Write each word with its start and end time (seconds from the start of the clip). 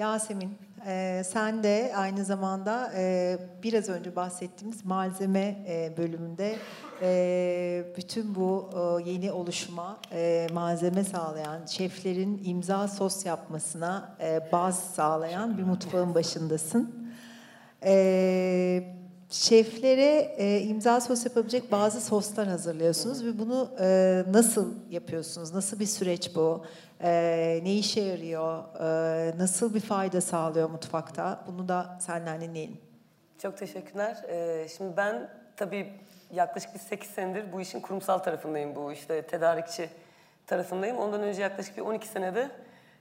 Yasemin, 0.00 0.58
e, 0.86 1.22
sen 1.26 1.62
de 1.62 1.92
aynı 1.96 2.24
zamanda 2.24 2.92
e, 2.96 3.38
biraz 3.62 3.88
önce 3.88 4.16
bahsettiğimiz 4.16 4.84
malzeme 4.84 5.64
e, 5.68 5.96
bölümünde 5.96 6.56
e, 7.02 7.84
bütün 7.96 8.34
bu 8.34 8.70
e, 8.74 9.10
yeni 9.10 9.32
oluşuma 9.32 9.98
e, 10.12 10.46
malzeme 10.52 11.04
sağlayan, 11.04 11.66
şeflerin 11.66 12.40
imza 12.44 12.88
sos 12.88 13.26
yapmasına 13.26 14.16
e, 14.20 14.40
baz 14.52 14.78
sağlayan 14.94 15.58
bir 15.58 15.62
mutfağın 15.62 16.14
başındasın. 16.14 17.12
E, 17.84 18.82
şeflere 19.30 20.34
e, 20.36 20.60
imza 20.60 21.00
sos 21.00 21.24
yapabilecek 21.24 21.72
bazı 21.72 22.00
soslar 22.00 22.48
hazırlıyorsunuz 22.48 23.24
ve 23.24 23.38
bunu 23.38 23.70
e, 23.80 24.22
nasıl 24.32 24.74
yapıyorsunuz? 24.90 25.54
Nasıl 25.54 25.80
bir 25.80 25.86
süreç 25.86 26.34
bu? 26.34 26.64
E, 27.02 27.60
ne 27.62 27.74
işe 27.74 28.00
yarıyor? 28.00 28.64
E, 28.80 29.38
nasıl 29.38 29.74
bir 29.74 29.80
fayda 29.80 30.20
sağlıyor 30.20 30.70
mutfakta? 30.70 31.44
Bunu 31.46 31.68
da 31.68 31.96
senden 32.00 32.40
dinleyelim. 32.40 32.80
Çok 33.42 33.56
teşekkürler. 33.56 34.16
Ee, 34.28 34.66
şimdi 34.76 34.96
ben 34.96 35.30
tabii 35.56 35.92
yaklaşık 36.32 36.74
bir 36.74 36.78
8 36.78 37.10
senedir 37.10 37.52
bu 37.52 37.60
işin 37.60 37.80
kurumsal 37.80 38.18
tarafındayım. 38.18 38.76
Bu 38.76 38.92
işte 38.92 39.22
tedarikçi 39.22 39.88
tarafındayım. 40.46 40.96
Ondan 40.96 41.22
önce 41.22 41.42
yaklaşık 41.42 41.76
bir 41.76 41.82
12 41.82 42.08
senede 42.08 42.50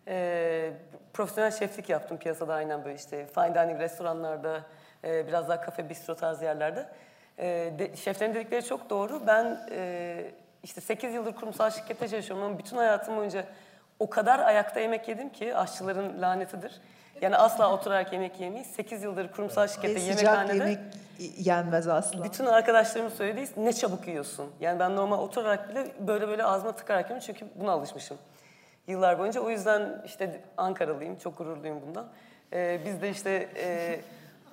e, 0.08 0.72
profesyonel 1.14 1.52
şeflik 1.52 1.90
yaptım 1.90 2.18
piyasada 2.18 2.54
aynen 2.54 2.86
böyle 2.86 2.96
işte 2.96 3.28
fine 3.28 3.56
dining 3.56 3.80
restoranlarda, 3.80 4.62
e, 5.04 5.28
biraz 5.28 5.50
daha 5.50 5.62
kafe, 5.62 5.90
bistro 5.90 6.16
tarzı 6.16 6.46
yerlerde. 6.46 6.90
E, 7.38 7.74
de, 7.80 7.96
şeflerin 7.96 8.34
dedikleri 8.34 8.66
çok 8.66 8.90
doğru. 8.90 9.28
Ben 9.28 9.68
e, 9.72 10.32
işte 10.64 10.82
8 10.82 11.14
yıldır 11.14 11.36
kurumsal 11.36 11.70
şirkette 11.70 12.08
çalışıyorum 12.08 12.46
ama 12.46 12.58
bütün 12.60 12.78
hayatım 12.78 13.18
boyunca 13.18 13.46
o 14.00 14.10
kadar 14.10 14.40
ayakta 14.40 14.80
yemek 14.80 15.08
yedim 15.08 15.30
ki 15.30 15.56
aşçıların 15.56 16.22
lanetidir. 16.22 16.82
Yani 17.22 17.38
asla 17.38 17.74
oturarak 17.74 18.14
yemek 18.14 18.40
yemeyi 18.40 18.66
8 18.66 19.04
yıldır 19.04 19.32
kurumsal 19.32 19.68
şirkette 19.68 20.00
yemekhanede 20.00 20.54
yemek 20.54 20.80
yenmez 21.38 21.88
asla. 21.88 22.24
bütün 22.24 22.46
arkadaşlarımın 22.46 23.10
söylediği 23.10 23.48
ne 23.58 23.74
çabuk 23.74 24.08
yiyorsun. 24.08 24.52
Yani 24.60 24.80
ben 24.80 24.96
normal 24.96 25.20
oturarak 25.20 25.70
bile 25.70 25.88
böyle 26.00 26.28
böyle 26.28 26.44
ağzıma 26.44 26.72
tıkarak 26.72 27.06
yiyorum 27.06 27.26
çünkü 27.26 27.46
buna 27.56 27.72
alışmışım. 27.72 28.18
Yıllar 28.88 29.20
boyunca 29.20 29.42
o 29.42 29.50
yüzden 29.50 30.02
işte 30.06 30.42
Ankaralıyım, 30.58 31.16
çok 31.16 31.38
gururluyum 31.38 31.82
bundan. 31.88 32.08
Ee, 32.54 32.80
biz 32.86 33.02
de 33.02 33.10
işte 33.10 33.50
e, 33.56 34.00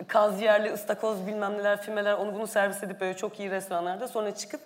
kaz 0.08 0.42
yerli, 0.42 0.72
ıstakoz 0.72 1.26
bilmem 1.26 1.58
neler, 1.58 1.82
fümeler 1.82 2.12
onu 2.12 2.34
bunu 2.34 2.46
servis 2.46 2.82
edip 2.82 3.00
böyle 3.00 3.16
çok 3.16 3.40
iyi 3.40 3.50
restoranlarda 3.50 4.08
sonra 4.08 4.34
çıkıp 4.34 4.60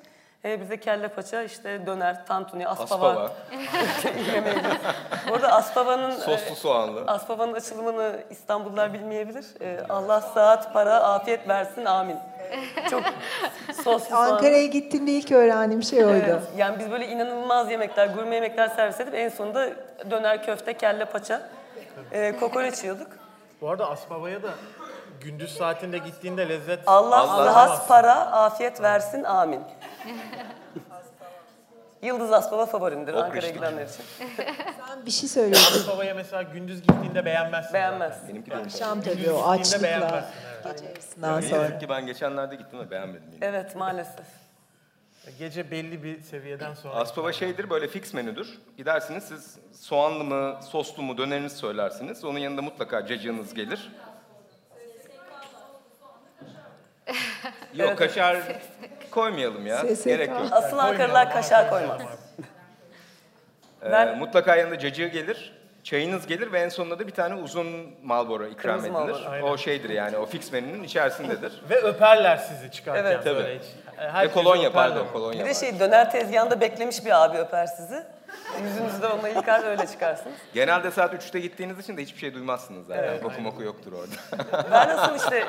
e, 0.45 0.61
bize 0.61 0.81
kelle 0.81 1.09
paça, 1.09 1.43
işte 1.43 1.87
döner, 1.87 2.27
tantuni, 2.27 2.69
aspava. 2.69 3.09
Aspava. 3.09 3.33
yemeği 4.35 4.57
yiyoruz. 4.57 4.79
Bu 5.29 5.35
arada 5.35 5.53
Aspava'nın... 5.53 6.11
Soslu 6.11 6.57
soğanlı. 6.57 7.05
Aspava'nın 7.07 7.53
açılımını 7.55 8.21
İstanbullular 8.31 8.93
bilmeyebilir. 8.93 9.47
Ee, 9.61 9.81
Allah 9.89 10.21
saat, 10.21 10.73
para, 10.73 10.95
afiyet 10.95 11.49
versin, 11.49 11.85
amin. 11.85 12.17
Çok 12.91 13.03
soslu 13.85 14.09
soğanlı. 14.09 14.33
Ankara'ya 14.33 14.67
gittiğimde 14.67 15.13
ilk 15.13 15.33
öğrendiğim 15.33 15.83
şey 15.83 16.05
oydu. 16.05 16.25
Evet, 16.27 16.43
yani 16.57 16.79
biz 16.79 16.91
böyle 16.91 17.07
inanılmaz 17.07 17.71
yemekler, 17.71 18.07
gurme 18.07 18.35
yemekler 18.35 18.69
servis 18.69 19.01
edip 19.01 19.15
en 19.15 19.29
sonunda 19.29 19.69
döner, 20.11 20.45
köfte, 20.45 20.75
kelle, 20.75 21.05
paça, 21.05 21.49
e, 22.13 22.37
kokoreç 22.37 22.83
yiyorduk. 22.83 23.09
Bu 23.61 23.69
arada 23.69 23.91
Aspava'ya 23.91 24.43
da 24.43 24.49
gündüz 25.21 25.57
saatinde 25.57 25.99
gittiğinde 25.99 26.49
lezzet 26.49 26.81
Allah, 26.87 27.21
Allah 27.33 27.85
para, 27.89 28.15
afiyet 28.15 28.83
versin, 28.83 29.25
amin. 29.25 29.61
Yıldız 32.03 32.33
Aspava 32.33 32.67
favorimdir 32.67 33.15
O 33.15 33.19
Ankara'ya 33.23 33.51
gidenler 33.53 33.87
için. 33.87 34.05
Ben 34.91 35.07
bir 35.07 35.11
şey 35.11 35.29
söyleyeyim. 35.29 35.67
Aspava'ya 35.81 36.15
mesela 36.15 36.43
gündüz 36.43 36.83
gittiğinde 36.83 37.25
beğenmezsin. 37.25 37.75
Beğenmez. 37.75 38.29
Benimki 38.29 38.51
de 38.51 38.55
öyle. 38.55 38.65
Akşam 38.65 39.01
tabii 39.01 39.11
o 39.11 39.15
gittiğinde 39.15 39.47
açlıkla. 39.47 39.83
beğenmezsin. 39.83 40.35
Evet. 40.65 40.77
Gece 40.79 40.85
yarısından 40.89 41.41
Ne 41.41 41.43
sonra. 41.49 41.63
yazık 41.63 41.81
ki 41.81 41.89
ben 41.89 42.07
geçenlerde 42.07 42.57
gittim 42.57 42.79
ve 42.81 42.91
beğenmedim 42.91 43.29
yine. 43.33 43.47
Evet, 43.47 43.77
maalesef. 43.77 44.27
Gece 45.39 45.71
belli 45.71 46.03
bir 46.05 46.21
seviyeden 46.23 46.75
sonra. 46.75 46.95
Aspava 46.95 47.33
şeydir 47.33 47.71
böyle 47.71 47.89
fix 47.89 48.15
menüdür. 48.15 48.59
Gidersiniz 48.77 49.25
siz 49.25 49.59
soğanlı 49.81 50.25
mı, 50.25 50.61
soslu 50.71 51.03
mu 51.03 51.19
dönerinizi 51.19 51.57
söylersiniz. 51.57 52.25
Onun 52.25 52.39
yanında 52.39 52.63
mutlaka 52.63 53.07
cacığınız 53.07 53.55
gelir. 53.55 53.93
Yok 57.75 57.99
kaşar 57.99 58.37
koymayalım 59.11 59.67
ya. 59.67 59.79
SSK. 59.79 60.05
Gerek 60.05 60.29
yok. 60.31 60.47
Asıl 60.51 60.79
Ankaralılar 60.79 61.33
kaşar 61.33 61.71
koymaz. 61.71 62.01
Ee, 63.83 63.93
Ben- 63.93 64.19
mutlaka 64.19 64.57
yanında 64.57 64.79
cacığı 64.79 65.07
gelir. 65.07 65.61
Çayınız 65.85 66.27
gelir 66.27 66.53
ve 66.53 66.61
en 66.61 66.69
sonunda 66.69 66.99
da 66.99 67.07
bir 67.07 67.13
tane 67.13 67.35
uzun 67.35 67.67
Marlboro 68.03 68.47
ikram 68.47 68.81
Kırmızı 68.81 68.87
edilir. 68.87 68.93
Marlboro, 69.23 69.31
aynen. 69.31 69.45
O 69.47 69.57
şeydir 69.59 69.91
yani 69.91 70.17
o 70.17 70.27
fix 70.27 70.53
menünün 70.53 70.83
içerisindedir. 70.83 71.63
Ve 71.71 71.77
öperler 71.83 72.37
sizi 72.37 72.71
çıkarken 72.71 73.05
Evet. 73.05 73.27
böyle 73.27 73.43
Tabii. 73.43 73.59
hiç. 73.59 73.99
Ve 73.99 74.11
Herkesi 74.11 74.35
kolonya 74.35 74.73
pardon 74.73 75.07
kolonya 75.13 75.45
Bir 75.45 75.51
de 75.51 75.55
şey 75.55 75.81
döner 75.81 76.11
tezgahında 76.11 76.61
beklemiş 76.61 77.05
bir 77.05 77.25
abi 77.25 77.39
öper 77.39 77.67
sizi. 77.67 78.03
Yüzünüzü 78.63 79.03
de 79.03 79.07
onunla 79.07 79.29
yıkar 79.29 79.65
öyle 79.67 79.87
çıkarsınız. 79.87 80.37
Genelde 80.55 80.91
saat 80.91 81.15
3'te 81.15 81.41
gittiğiniz 81.41 81.79
için 81.79 81.97
de 81.97 82.03
hiçbir 82.03 82.19
şey 82.21 82.35
duymazsınız 82.35 82.87
zaten. 82.87 83.03
Evet, 83.05 83.23
Koku 83.23 83.41
moku 83.41 83.63
yoktur 83.63 83.93
orada. 83.93 84.65
Ben 84.71 84.89
nasıl 84.89 85.17
işte 85.17 85.45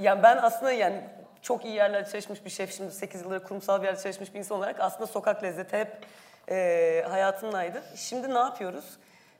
yani 0.00 0.22
ben 0.22 0.36
aslında 0.36 0.72
yani 0.72 1.00
çok 1.44 1.64
iyi 1.64 1.74
yerlerde 1.74 2.10
çalışmış 2.10 2.44
bir 2.44 2.50
şef 2.50 2.76
şimdi 2.76 2.92
8 2.92 3.22
yıldır 3.22 3.44
kurumsal 3.44 3.82
bir 3.82 3.86
yerde 3.86 4.02
çalışmış 4.02 4.34
bir 4.34 4.38
insan 4.38 4.58
olarak 4.58 4.80
aslında 4.80 5.06
sokak 5.06 5.42
lezzeti 5.42 5.78
hep 5.78 6.06
e, 6.50 7.04
hayatımdaydı. 7.08 7.82
Şimdi 7.96 8.34
ne 8.34 8.38
yapıyoruz? 8.38 8.84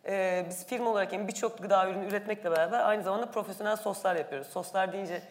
E, 0.07 0.47
biz 0.49 0.67
firma 0.67 0.91
olarak 0.91 1.13
yani 1.13 1.29
birçok 1.29 1.59
gıda 1.59 1.89
ürünü 1.89 2.07
üretmekle 2.07 2.51
beraber 2.51 2.81
aynı 2.81 3.03
zamanda 3.03 3.27
profesyonel 3.27 3.77
soslar 3.77 4.17
yapıyoruz. 4.17 4.47
Soslar 4.47 4.93
deyince 4.93 5.23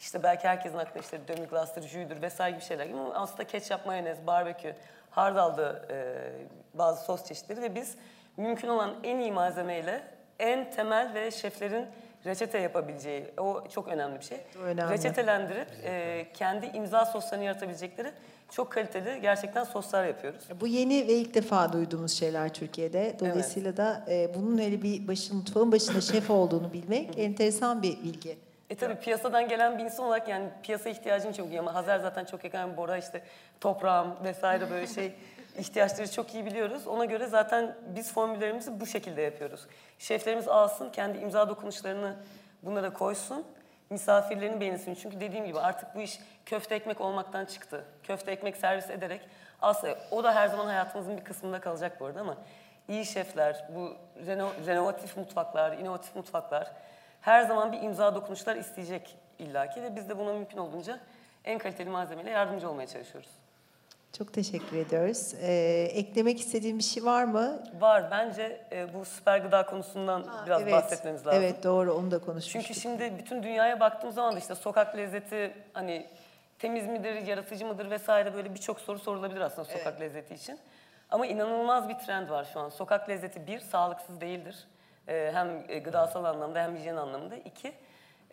işte 0.00 0.22
belki 0.22 0.48
herkesin 0.48 0.78
aklına 0.78 1.02
işte 1.02 1.20
demi 1.28 1.88
jüydür 1.88 2.22
vesaire 2.22 2.56
gibi 2.56 2.64
şeyler 2.64 2.86
gibi 2.86 2.98
ama 2.98 3.14
aslında 3.14 3.44
ketçap, 3.44 3.86
mayonez, 3.86 4.26
barbekü, 4.26 4.74
hardallı 5.10 5.86
e, 5.90 6.16
bazı 6.74 7.04
sos 7.04 7.24
çeşitleri 7.24 7.62
ve 7.62 7.74
biz 7.74 7.96
mümkün 8.36 8.68
olan 8.68 8.94
en 9.04 9.18
iyi 9.18 9.32
malzemeyle 9.32 10.02
en 10.38 10.70
temel 10.70 11.14
ve 11.14 11.30
şeflerin 11.30 11.86
reçete 12.26 12.58
yapabileceği, 12.58 13.24
o 13.38 13.64
çok 13.74 13.88
önemli 13.88 14.20
bir 14.20 14.24
şey. 14.24 14.38
Önemli. 14.64 14.92
Reçetelendirip 14.92 15.68
e, 15.84 16.26
kendi 16.34 16.66
imza 16.66 17.04
soslarını 17.04 17.44
yaratabilecekleri 17.44 18.12
çok 18.50 18.72
kaliteli 18.72 19.20
gerçekten 19.20 19.64
soslar 19.64 20.06
yapıyoruz. 20.06 20.40
Bu 20.60 20.66
yeni 20.66 21.08
ve 21.08 21.12
ilk 21.12 21.34
defa 21.34 21.72
duyduğumuz 21.72 22.12
şeyler 22.12 22.54
Türkiye'de. 22.54 23.16
Dolayısıyla 23.20 23.76
da 23.76 24.04
e, 24.08 24.34
bunun 24.34 24.58
öyle 24.58 24.82
bir 24.82 25.08
başın, 25.08 25.36
mutfağın 25.36 25.72
başında 25.72 26.00
şef 26.00 26.30
olduğunu 26.30 26.72
bilmek 26.72 27.18
enteresan 27.18 27.82
bir 27.82 28.02
bilgi. 28.02 28.38
E 28.70 28.74
tabii 28.74 28.94
piyasadan 28.94 29.48
gelen 29.48 29.78
bir 29.78 29.84
insan 29.84 30.06
olarak 30.06 30.28
yani 30.28 30.48
piyasa 30.62 30.88
ihtiyacım 30.88 31.32
çok 31.32 31.48
iyi 31.48 31.60
ama 31.60 31.74
Hazer 31.74 31.98
zaten 31.98 32.24
çok 32.24 32.44
yakın 32.44 32.76
Bora 32.76 32.98
işte 32.98 33.22
toprağım 33.60 34.14
vesaire 34.24 34.70
böyle 34.70 34.86
şey 34.86 35.12
ihtiyaçları 35.58 36.10
çok 36.10 36.34
iyi 36.34 36.46
biliyoruz. 36.46 36.86
Ona 36.86 37.04
göre 37.04 37.26
zaten 37.26 37.76
biz 37.94 38.12
formüllerimizi 38.12 38.80
bu 38.80 38.86
şekilde 38.86 39.22
yapıyoruz. 39.22 39.66
Şeflerimiz 39.98 40.48
alsın 40.48 40.90
kendi 40.90 41.18
imza 41.18 41.48
dokunuşlarını 41.48 42.16
bunlara 42.62 42.92
koysun. 42.92 43.46
Misafirlerini 43.90 44.60
beğensin. 44.60 44.94
Çünkü 44.94 45.20
dediğim 45.20 45.46
gibi 45.46 45.60
artık 45.60 45.94
bu 45.94 46.00
iş 46.00 46.20
köfte 46.46 46.74
ekmek 46.74 47.00
olmaktan 47.00 47.44
çıktı. 47.44 47.84
Köfte 48.02 48.30
ekmek 48.30 48.56
servis 48.56 48.90
ederek 48.90 49.20
aslında 49.62 49.98
o 50.10 50.24
da 50.24 50.34
her 50.34 50.48
zaman 50.48 50.66
hayatımızın 50.66 51.16
bir 51.16 51.24
kısmında 51.24 51.60
kalacak 51.60 52.00
bu 52.00 52.06
arada 52.06 52.20
ama 52.20 52.36
iyi 52.88 53.06
şefler, 53.06 53.68
bu 53.74 53.96
reno, 54.26 54.52
renovatif 54.66 55.16
mutfaklar, 55.16 55.72
inovatif 55.72 56.16
mutfaklar 56.16 56.72
her 57.20 57.42
zaman 57.42 57.72
bir 57.72 57.82
imza 57.82 58.14
dokunuşlar 58.14 58.56
isteyecek 58.56 59.16
illaki 59.38 59.82
ve 59.82 59.96
biz 59.96 60.08
de 60.08 60.18
buna 60.18 60.32
mümkün 60.32 60.58
olduğunca 60.58 61.00
en 61.44 61.58
kaliteli 61.58 61.90
malzemeyle 61.90 62.30
yardımcı 62.30 62.70
olmaya 62.70 62.86
çalışıyoruz. 62.86 63.30
Çok 64.18 64.32
teşekkür 64.32 64.76
ediyoruz. 64.76 65.34
E, 65.42 65.52
eklemek 65.92 66.40
istediğim 66.40 66.78
bir 66.78 66.82
şey 66.82 67.04
var 67.04 67.24
mı? 67.24 67.62
Var 67.80 68.10
bence 68.10 68.60
e, 68.72 68.94
bu 68.94 69.04
süper 69.04 69.38
gıda 69.38 69.66
konusundan 69.66 70.26
biraz 70.46 70.62
evet, 70.62 70.72
bahsetmemiz 70.72 71.26
lazım. 71.26 71.42
Evet 71.42 71.64
doğru 71.64 71.94
onu 71.94 72.10
da 72.10 72.18
konuşmuştuk. 72.18 72.62
Çünkü 72.62 72.80
şimdi 72.80 73.18
bütün 73.18 73.42
dünyaya 73.42 73.80
baktığım 73.80 74.12
zaman 74.12 74.34
da 74.34 74.38
işte 74.38 74.54
sokak 74.54 74.96
lezzeti 74.96 75.54
hani 75.72 76.06
temiz 76.58 76.86
midir, 76.86 77.14
yaratıcı 77.14 77.66
mıdır 77.66 77.90
vesaire 77.90 78.34
böyle 78.34 78.54
birçok 78.54 78.80
soru 78.80 78.98
sorulabilir 78.98 79.40
aslında 79.40 79.68
sokak 79.68 80.00
lezzeti 80.00 80.34
için. 80.34 80.58
Ama 81.10 81.26
inanılmaz 81.26 81.88
bir 81.88 81.94
trend 81.94 82.30
var 82.30 82.46
şu 82.52 82.60
an. 82.60 82.68
Sokak 82.68 83.08
lezzeti 83.08 83.46
bir, 83.46 83.60
sağlıksız 83.60 84.20
değildir. 84.20 84.56
Ee, 85.08 85.30
hem 85.34 85.64
e, 85.68 85.78
gıdasal 85.78 86.24
anlamda 86.24 86.62
hem 86.62 86.76
hijyen 86.76 86.96
anlamında. 86.96 87.36
İki, 87.36 87.72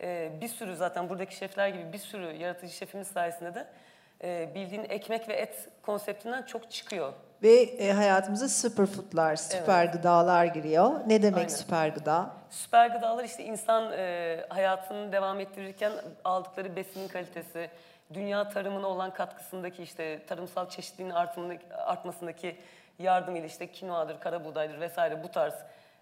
e, 0.00 0.32
bir 0.40 0.48
sürü 0.48 0.76
zaten 0.76 1.08
buradaki 1.08 1.36
şefler 1.36 1.68
gibi 1.68 1.92
bir 1.92 1.98
sürü 1.98 2.32
yaratıcı 2.32 2.72
şefimiz 2.72 3.08
sayesinde 3.08 3.54
de 3.54 3.66
e, 4.22 4.54
bildiğin 4.54 4.84
ekmek 4.88 5.28
ve 5.28 5.32
et 5.34 5.68
konseptinden 5.82 6.42
çok 6.42 6.70
çıkıyor. 6.70 7.12
Ve 7.42 7.54
e, 7.62 7.92
hayatımıza 7.92 8.48
superfoodlar, 8.48 9.36
süper 9.36 9.84
gıdalar 9.84 10.44
giriyor. 10.44 10.90
Ne 11.06 11.22
demek 11.22 11.38
Aynen. 11.38 11.48
süper 11.48 11.88
gıda? 11.88 12.30
Süper 12.50 12.86
gıdalar 12.86 13.24
işte 13.24 13.44
insan 13.44 13.92
e, 13.92 14.46
hayatını 14.48 15.12
devam 15.12 15.40
ettirirken 15.40 15.92
aldıkları 16.24 16.76
besinin 16.76 17.08
kalitesi, 17.08 17.70
dünya 18.14 18.48
tarımına 18.48 18.86
olan 18.86 19.14
katkısındaki 19.14 19.82
işte 19.82 20.26
tarımsal 20.26 20.68
çeşitliliğin 20.68 21.14
artmasındaki 21.86 22.56
yardım 22.98 23.36
ile 23.36 23.46
işte 23.46 23.72
kinoadır, 23.72 24.20
kara 24.20 24.44
buğdaydır 24.44 24.80
vesaire 24.80 25.22
bu 25.22 25.28
tarz 25.28 25.54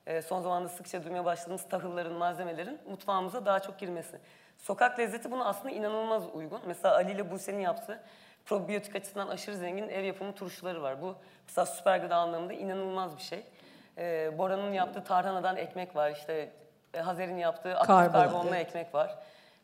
e, 0.06 0.23
son 0.23 0.43
zamanda 0.43 0.69
sıkça 0.69 1.05
duymaya 1.05 1.25
başladığımız 1.25 1.69
tahılların, 1.69 2.12
malzemelerin 2.12 2.79
mutfağımıza 2.91 3.47
daha 3.47 3.61
çok 3.61 3.79
girmesi. 3.79 4.19
Sokak 4.62 4.99
lezzeti 4.99 5.31
buna 5.31 5.44
aslında 5.44 5.75
inanılmaz 5.75 6.23
uygun. 6.35 6.61
Mesela 6.67 6.94
Ali 6.94 7.12
ile 7.12 7.31
Buse'nin 7.31 7.61
yaptığı 7.61 8.00
probiyotik 8.44 8.97
açısından 8.97 9.29
aşırı 9.29 9.56
zengin 9.56 9.88
ev 9.88 10.05
yapımı 10.05 10.35
turşuları 10.35 10.82
var. 10.82 11.03
Bu 11.03 11.14
mesela 11.47 11.67
süper 11.67 11.99
gıda 11.99 12.17
anlamında 12.17 12.53
inanılmaz 12.53 13.17
bir 13.17 13.23
şey. 13.23 13.44
E, 13.99 14.38
Bora'nın 14.38 14.73
yaptığı 14.73 15.05
tarhanadan 15.05 15.56
ekmek 15.56 15.97
var. 15.97 16.11
İşte 16.11 16.53
e, 16.94 17.00
Hazer'in 17.00 17.37
yaptığı 17.37 17.75
aktif 17.75 17.87
Karbon, 17.87 18.12
karbonlu 18.12 18.49
evet. 18.49 18.69
ekmek 18.69 18.94
var. 18.94 19.19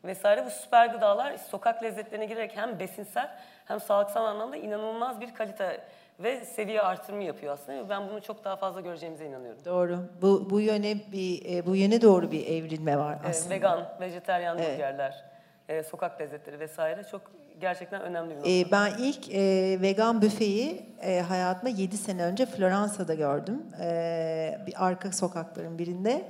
Vesaire 0.05 0.47
bu 0.47 0.50
süper 0.50 0.87
gıdalar 0.87 1.37
sokak 1.37 1.83
lezzetlerine 1.83 2.27
girerek 2.27 2.56
hem 2.56 2.79
besinsel 2.79 3.39
hem 3.65 3.81
sağlıksal 3.81 4.25
anlamda 4.25 4.56
inanılmaz 4.56 5.21
bir 5.21 5.35
kalite 5.35 5.85
ve 6.19 6.44
seviye 6.44 6.81
artırımı 6.81 7.23
yapıyor 7.23 7.53
aslında. 7.53 7.85
Ve 7.85 7.88
Ben 7.88 8.09
bunu 8.09 8.20
çok 8.23 8.44
daha 8.44 8.56
fazla 8.56 8.81
göreceğimize 8.81 9.26
inanıyorum. 9.26 9.61
Doğru. 9.65 9.99
Bu 10.23 10.50
bu 10.50 10.61
yöne 10.61 10.97
bir 11.12 11.56
e, 11.56 11.67
bu 11.67 11.76
yöne 11.76 12.03
doğru 12.03 12.31
bir 12.32 12.47
evrilme 12.47 12.99
var 12.99 13.19
aslında. 13.29 13.55
vegan, 13.55 13.88
vejeteryan 14.00 14.59
Evet. 14.59 14.73
burgerler, 14.75 15.25
e, 15.69 15.82
sokak 15.82 16.20
lezzetleri 16.20 16.61
vesaire 16.61 17.05
çok 17.11 17.23
gerçekten 17.61 18.03
önemli 18.03 18.31
bir 18.31 18.37
nokta. 18.37 18.50
Ee, 18.50 18.65
ben 18.73 18.93
ilk 18.99 19.35
e, 19.35 19.43
vegan 19.82 20.23
büfeyi 20.23 20.82
e, 21.03 21.20
hayatımda 21.20 21.69
7 21.70 21.97
sene 21.97 22.25
önce 22.25 22.47
Floransa'da 22.47 23.14
gördüm. 23.14 23.62
Ee, 23.81 24.59
bir 24.67 24.87
arka 24.87 25.12
sokakların 25.12 25.79
birinde. 25.79 26.29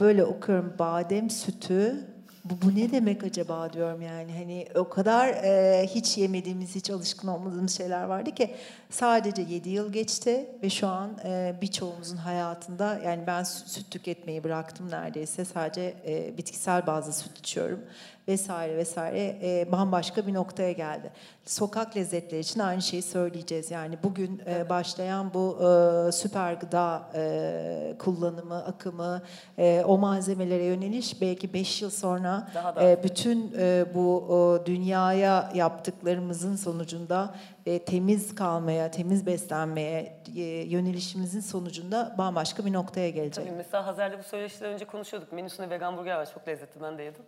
Böyle 0.00 0.24
okuyorum 0.24 0.74
badem 0.78 1.30
sütü. 1.30 1.96
Bu, 2.44 2.54
bu 2.62 2.76
ne 2.76 2.92
demek 2.92 3.24
acaba 3.24 3.72
diyorum 3.72 4.02
yani. 4.02 4.32
Hani 4.32 4.66
o 4.74 4.88
kadar 4.88 5.28
e, 5.28 5.86
hiç 5.86 6.18
yemediğimiz, 6.18 6.74
hiç 6.74 6.90
alışkın 6.90 7.28
olmadığımız 7.28 7.76
şeyler 7.76 8.04
vardı 8.04 8.30
ki 8.30 8.54
sadece 8.90 9.42
7 9.42 9.68
yıl 9.70 9.92
geçti 9.92 10.46
ve 10.62 10.70
şu 10.70 10.86
an 10.86 11.18
e, 11.24 11.54
birçoğumuzun 11.62 12.16
hayatında 12.16 12.98
yani 13.04 13.26
ben 13.26 13.42
sü- 13.42 13.68
süt 13.68 13.90
tüketmeyi 13.90 14.44
bıraktım 14.44 14.90
neredeyse. 14.90 15.44
Sadece 15.44 15.94
e, 16.06 16.38
bitkisel 16.38 16.86
bazlı 16.86 17.12
süt 17.12 17.38
içiyorum 17.38 17.80
vesaire 18.28 18.76
vesaire 18.76 19.36
e, 19.42 19.72
bambaşka 19.72 20.26
bir 20.26 20.34
noktaya 20.34 20.72
geldi. 20.72 21.10
Sokak 21.44 21.96
lezzetleri 21.96 22.40
için 22.40 22.60
aynı 22.60 22.82
şeyi 22.82 23.02
söyleyeceğiz. 23.02 23.70
Yani 23.70 23.98
bugün 24.02 24.42
e, 24.46 24.68
başlayan 24.68 25.34
bu 25.34 25.58
e, 25.58 26.12
süper 26.12 26.52
gıda 26.52 27.02
e, 27.14 27.94
kullanımı, 27.98 28.64
akımı, 28.64 29.22
e, 29.58 29.82
o 29.86 29.98
malzemelere 29.98 30.64
yöneliş 30.64 31.20
belki 31.20 31.54
5 31.54 31.82
yıl 31.82 31.90
sonra 31.90 32.48
da 32.54 32.90
e, 32.90 33.04
bütün 33.04 33.54
e, 33.58 33.84
bu 33.94 34.16
o, 34.16 34.66
dünyaya 34.66 35.50
yaptıklarımızın 35.54 36.56
sonucunda 36.56 37.34
ve 37.66 37.78
temiz 37.78 38.34
kalmaya, 38.34 38.90
temiz 38.90 39.26
beslenmeye 39.26 40.22
e, 40.36 40.40
yönelişimizin 40.42 41.40
sonucunda 41.40 42.14
bambaşka 42.18 42.64
bir 42.64 42.72
noktaya 42.72 43.10
gelecek. 43.10 43.44
Tabii 43.44 43.56
mesela 43.56 43.86
Hazer'le 43.86 44.18
bu 44.18 44.22
söyleşiden 44.22 44.72
önce 44.72 44.84
konuşuyorduk. 44.84 45.32
Menüsünde 45.32 45.70
vegan 45.70 45.96
burger 45.96 46.16
var. 46.16 46.28
Çok 46.34 46.48
lezzetli. 46.48 46.82
Ben 46.82 46.98
de 46.98 47.02
yedim. 47.02 47.22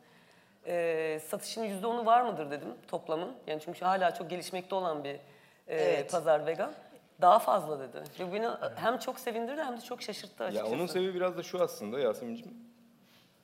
Ee, 0.67 1.21
satışın 1.29 1.65
%10'u 1.65 2.07
var 2.07 2.23
mıdır 2.23 2.51
dedim 2.51 2.69
toplamın. 2.89 3.33
Yani 3.47 3.61
çünkü 3.65 3.85
hala 3.85 4.15
çok 4.15 4.31
gelişmekte 4.31 4.75
olan 4.75 5.05
bir 5.05 5.15
e, 5.15 5.21
Evet. 5.69 6.13
pazar 6.13 6.47
vegan. 6.47 6.73
Daha 7.21 7.39
fazla 7.39 7.81
dedi. 7.81 8.03
Ve 8.21 8.33
beni 8.33 8.49
hem 8.75 8.99
çok 8.99 9.21
sevindirdi 9.21 9.63
hem 9.63 9.77
de 9.77 9.81
çok 9.81 10.03
şaşırttı 10.03 10.43
Ya 10.43 10.49
açıkçası. 10.49 10.75
onun 10.75 10.87
sebebi 10.87 11.15
biraz 11.15 11.37
da 11.37 11.43
şu 11.43 11.63
aslında 11.63 12.01
Yasemin'ciğim. 12.01 12.55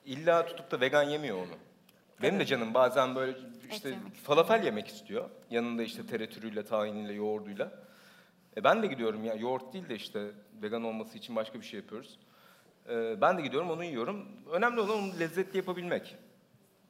İlla 0.05 0.45
tutup 0.45 0.71
da 0.71 0.79
vegan 0.81 1.03
yemiyor 1.03 1.37
onu. 1.37 1.55
Benim 2.21 2.39
de 2.39 2.45
canım 2.45 2.73
bazen 2.73 3.15
böyle 3.15 3.37
işte 3.71 3.93
falafel 4.23 4.63
yemek 4.63 4.87
istiyor. 4.87 5.29
Yanında 5.49 5.83
işte 5.83 6.07
teretürüyle, 6.07 6.65
tahiniyle, 6.65 7.13
yoğurduyla. 7.13 7.71
E 8.57 8.63
ben 8.63 8.83
de 8.83 8.87
gidiyorum 8.87 9.23
ya 9.23 9.33
yoğurt 9.33 9.73
değil 9.73 9.89
de 9.89 9.95
işte 9.95 10.27
vegan 10.61 10.83
olması 10.83 11.17
için 11.17 11.35
başka 11.35 11.59
bir 11.61 11.65
şey 11.65 11.79
yapıyoruz. 11.79 12.19
E, 12.89 13.21
ben 13.21 13.37
de 13.37 13.41
gidiyorum 13.41 13.69
onu 13.71 13.83
yiyorum. 13.83 14.27
Önemli 14.51 14.79
olan 14.81 14.97
onu 14.97 15.19
lezzetli 15.19 15.57
yapabilmek. 15.57 16.15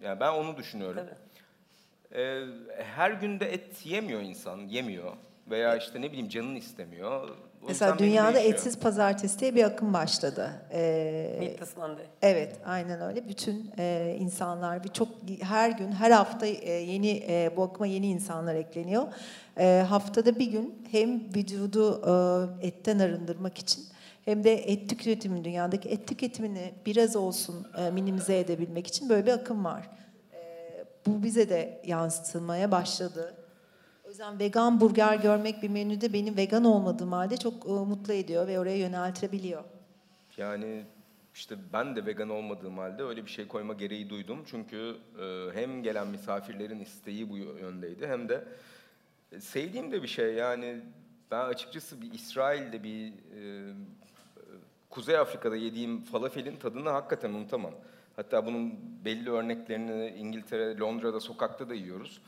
Yani 0.04 0.20
ben 0.20 0.32
onu 0.32 0.58
düşünüyorum. 0.58 1.02
Tabii. 1.06 2.22
E, 2.22 2.46
her 2.84 3.12
günde 3.12 3.54
et 3.54 3.86
yemiyor 3.86 4.22
insan, 4.22 4.58
yemiyor. 4.58 5.14
Veya 5.50 5.76
işte 5.78 6.02
ne 6.02 6.12
bileyim 6.12 6.30
canın 6.30 6.56
istemiyor. 6.56 7.30
O 7.64 7.68
Mesela 7.68 8.00
dünyada 8.00 8.40
etsiz 8.40 8.80
pazartesi 8.80 9.40
diye 9.40 9.56
bir 9.56 9.64
akım 9.64 9.94
başladı. 9.94 10.52
Ee, 10.72 11.38
Meatless 11.40 11.78
Monday. 11.78 12.06
Evet, 12.22 12.60
aynen 12.66 13.02
öyle. 13.02 13.30
Bütün 13.30 13.72
e, 13.78 14.16
insanlar, 14.20 14.84
birçok 14.84 15.08
her 15.42 15.70
gün, 15.70 15.92
her 15.92 16.12
hafta 16.12 16.46
e, 16.46 16.72
yeni 16.72 17.24
e, 17.28 17.52
bu 17.58 17.64
akıma 17.64 17.88
yeni 17.88 18.08
insanlar 18.08 18.56
ekleniyor. 18.56 19.04
E, 19.58 19.86
haftada 19.90 20.40
bir 20.40 20.52
gün 20.52 20.88
hem 20.92 21.36
vücudu 21.36 22.02
e, 22.62 22.68
etten 22.68 23.00
arındırmak 23.00 23.58
için 23.58 23.84
hem 24.26 24.44
de 24.44 24.54
et 24.54 24.90
tüketimi 24.90 25.44
dünyadaki 25.44 25.90
et 25.90 26.08
tüketimini 26.08 26.74
biraz 26.86 27.16
olsun 27.16 27.68
e, 27.78 27.92
minimize 27.92 28.40
edebilmek 28.40 28.88
için 28.88 29.10
böyle 29.10 29.26
bir 29.26 29.32
akım 29.32 29.66
var. 29.66 29.90
E, 30.34 30.40
bu 31.06 31.24
bize 31.24 31.50
de 31.50 31.82
yansıtılmaya 31.86 32.72
başladı. 32.72 33.36
O 34.04 34.10
yüzden 34.10 34.40
vegan 34.40 34.82
burger 34.82 35.16
görmek 35.16 35.64
bir 35.64 35.70
menüde 35.70 36.14
benim 36.14 36.38
vegan 36.38 36.64
olmadığım 36.64 37.12
halde 37.12 37.38
çok 37.38 37.66
e, 37.66 37.70
mutlu 37.70 38.14
ediyor 38.14 38.48
ve 38.48 38.60
oraya 38.60 38.78
yöneltebiliyor. 38.78 39.64
Yani 40.38 40.84
işte 41.34 41.56
ben 41.74 41.96
de 41.96 42.06
vegan 42.06 42.30
olmadığım 42.30 42.78
halde 42.78 43.04
öyle 43.04 43.26
bir 43.26 43.32
şey 43.32 43.48
koyma 43.48 43.74
gereği 43.74 44.10
duydum. 44.10 44.44
Çünkü 44.46 44.96
e, 45.22 45.58
hem 45.60 45.84
gelen 45.84 46.08
misafirlerin 46.08 46.80
isteği 46.80 47.30
bu 47.30 47.38
yöndeydi 47.38 48.08
hem 48.08 48.30
de 48.30 48.44
sevdiğim 49.40 49.92
de 49.92 50.04
bir 50.04 50.08
şey. 50.08 50.34
Yani 50.34 50.82
ben 51.32 51.46
açıkçası 51.46 52.02
bir 52.02 52.14
İsrail'de 52.14 52.84
bir 52.84 53.14
Kuzey 54.94 55.18
Afrika'da 55.18 55.56
yediğim 55.56 56.04
falafelin 56.04 56.56
tadını 56.56 56.90
hakikaten 56.90 57.30
unutamam. 57.30 57.74
Hatta 58.16 58.46
bunun 58.46 58.74
belli 59.06 59.32
örneklerini 59.32 60.08
İngiltere, 60.08 60.78
Londra'da 60.80 61.20
sokakta 61.20 61.70
da 61.70 61.74
yiyoruz. 61.74 62.22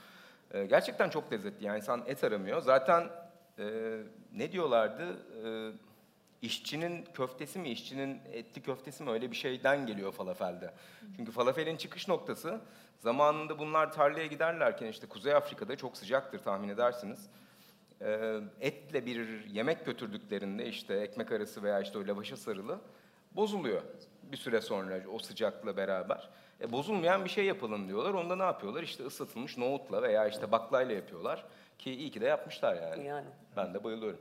E, 0.52 0.66
gerçekten 0.66 1.10
çok 1.10 1.34
lezzetli. 1.34 1.66
Yani 1.66 1.78
insan 1.78 2.04
et 2.08 2.24
aramıyor. 2.24 2.62
Zaten 2.62 3.10
e, 3.60 3.98
ne 4.34 4.52
diyorlardı? 4.52 5.04
E, 5.46 5.72
İşçinin 6.42 7.06
köftesi 7.14 7.60
mi, 7.60 7.70
işçinin 7.70 8.20
etli 8.34 8.62
köftesi 8.62 9.04
mi 9.04 9.10
öyle 9.10 9.32
bir 9.32 9.36
şeyden 9.36 9.86
geliyor 9.86 10.12
falafelde. 10.12 10.74
Çünkü 11.18 11.32
falafelin 11.32 11.78
çıkış 11.78 12.08
noktası 12.08 12.62
zamanında 13.00 13.60
bunlar 13.60 13.92
tarlaya 13.94 14.26
giderlerken 14.26 14.88
işte 14.88 15.08
Kuzey 15.08 15.34
Afrika'da 15.34 15.76
çok 15.76 15.98
sıcaktır 15.98 16.40
tahmin 16.40 16.70
edersiniz. 16.70 17.30
Ee, 18.02 18.40
etle 18.62 19.06
bir 19.06 19.46
yemek 19.46 19.86
götürdüklerinde 19.86 20.66
işte 20.66 20.94
ekmek 20.94 21.32
arası 21.32 21.64
veya 21.64 21.80
işte 21.80 21.98
o 21.98 22.08
lavaşa 22.08 22.38
sarılı 22.38 22.80
bozuluyor 23.36 23.82
bir 24.32 24.38
süre 24.38 24.62
sonra 24.62 25.00
o 25.14 25.20
sıcakla 25.20 25.78
beraber. 25.78 26.30
E, 26.62 26.72
bozulmayan 26.72 27.26
bir 27.26 27.30
şey 27.30 27.46
yapalım 27.46 27.88
diyorlar. 27.88 28.14
Onda 28.14 28.36
ne 28.36 28.44
yapıyorlar? 28.44 28.84
İşte 28.84 29.06
ısıtılmış 29.06 29.58
nohutla 29.58 30.02
veya 30.02 30.28
işte 30.28 30.52
baklayla 30.52 30.96
yapıyorlar. 30.96 31.46
Ki 31.80 31.92
iyi 31.92 32.12
ki 32.12 32.22
de 32.22 32.26
yapmışlar 32.26 32.76
yani. 32.82 33.08
Yani. 33.08 33.28
Ben 33.58 33.74
de 33.74 33.84
bayılıyorum. 33.84 34.20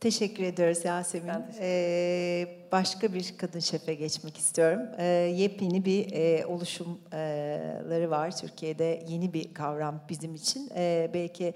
Teşekkür 0.00 0.42
ediyoruz 0.44 0.84
Yasemin. 0.84 1.28
Ben 1.28 1.52
teşekkür 1.52 1.58
Ee, 1.60 2.48
başka 2.72 3.14
bir 3.14 3.34
kadın 3.38 3.58
şefe 3.60 3.94
geçmek 3.94 4.36
istiyorum. 4.36 4.80
Ee, 4.98 5.04
yepyeni 5.36 5.84
bir 5.84 6.12
e, 6.12 6.46
oluşumları 6.46 8.10
var 8.10 8.36
Türkiye'de. 8.36 9.04
Yeni 9.08 9.32
bir 9.32 9.54
kavram 9.54 10.00
bizim 10.08 10.34
için. 10.34 10.70
Ee, 10.76 11.10
belki 11.14 11.54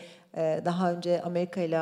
daha 0.65 0.93
önce 0.93 1.23
Amerika 1.23 1.61
ile 1.61 1.79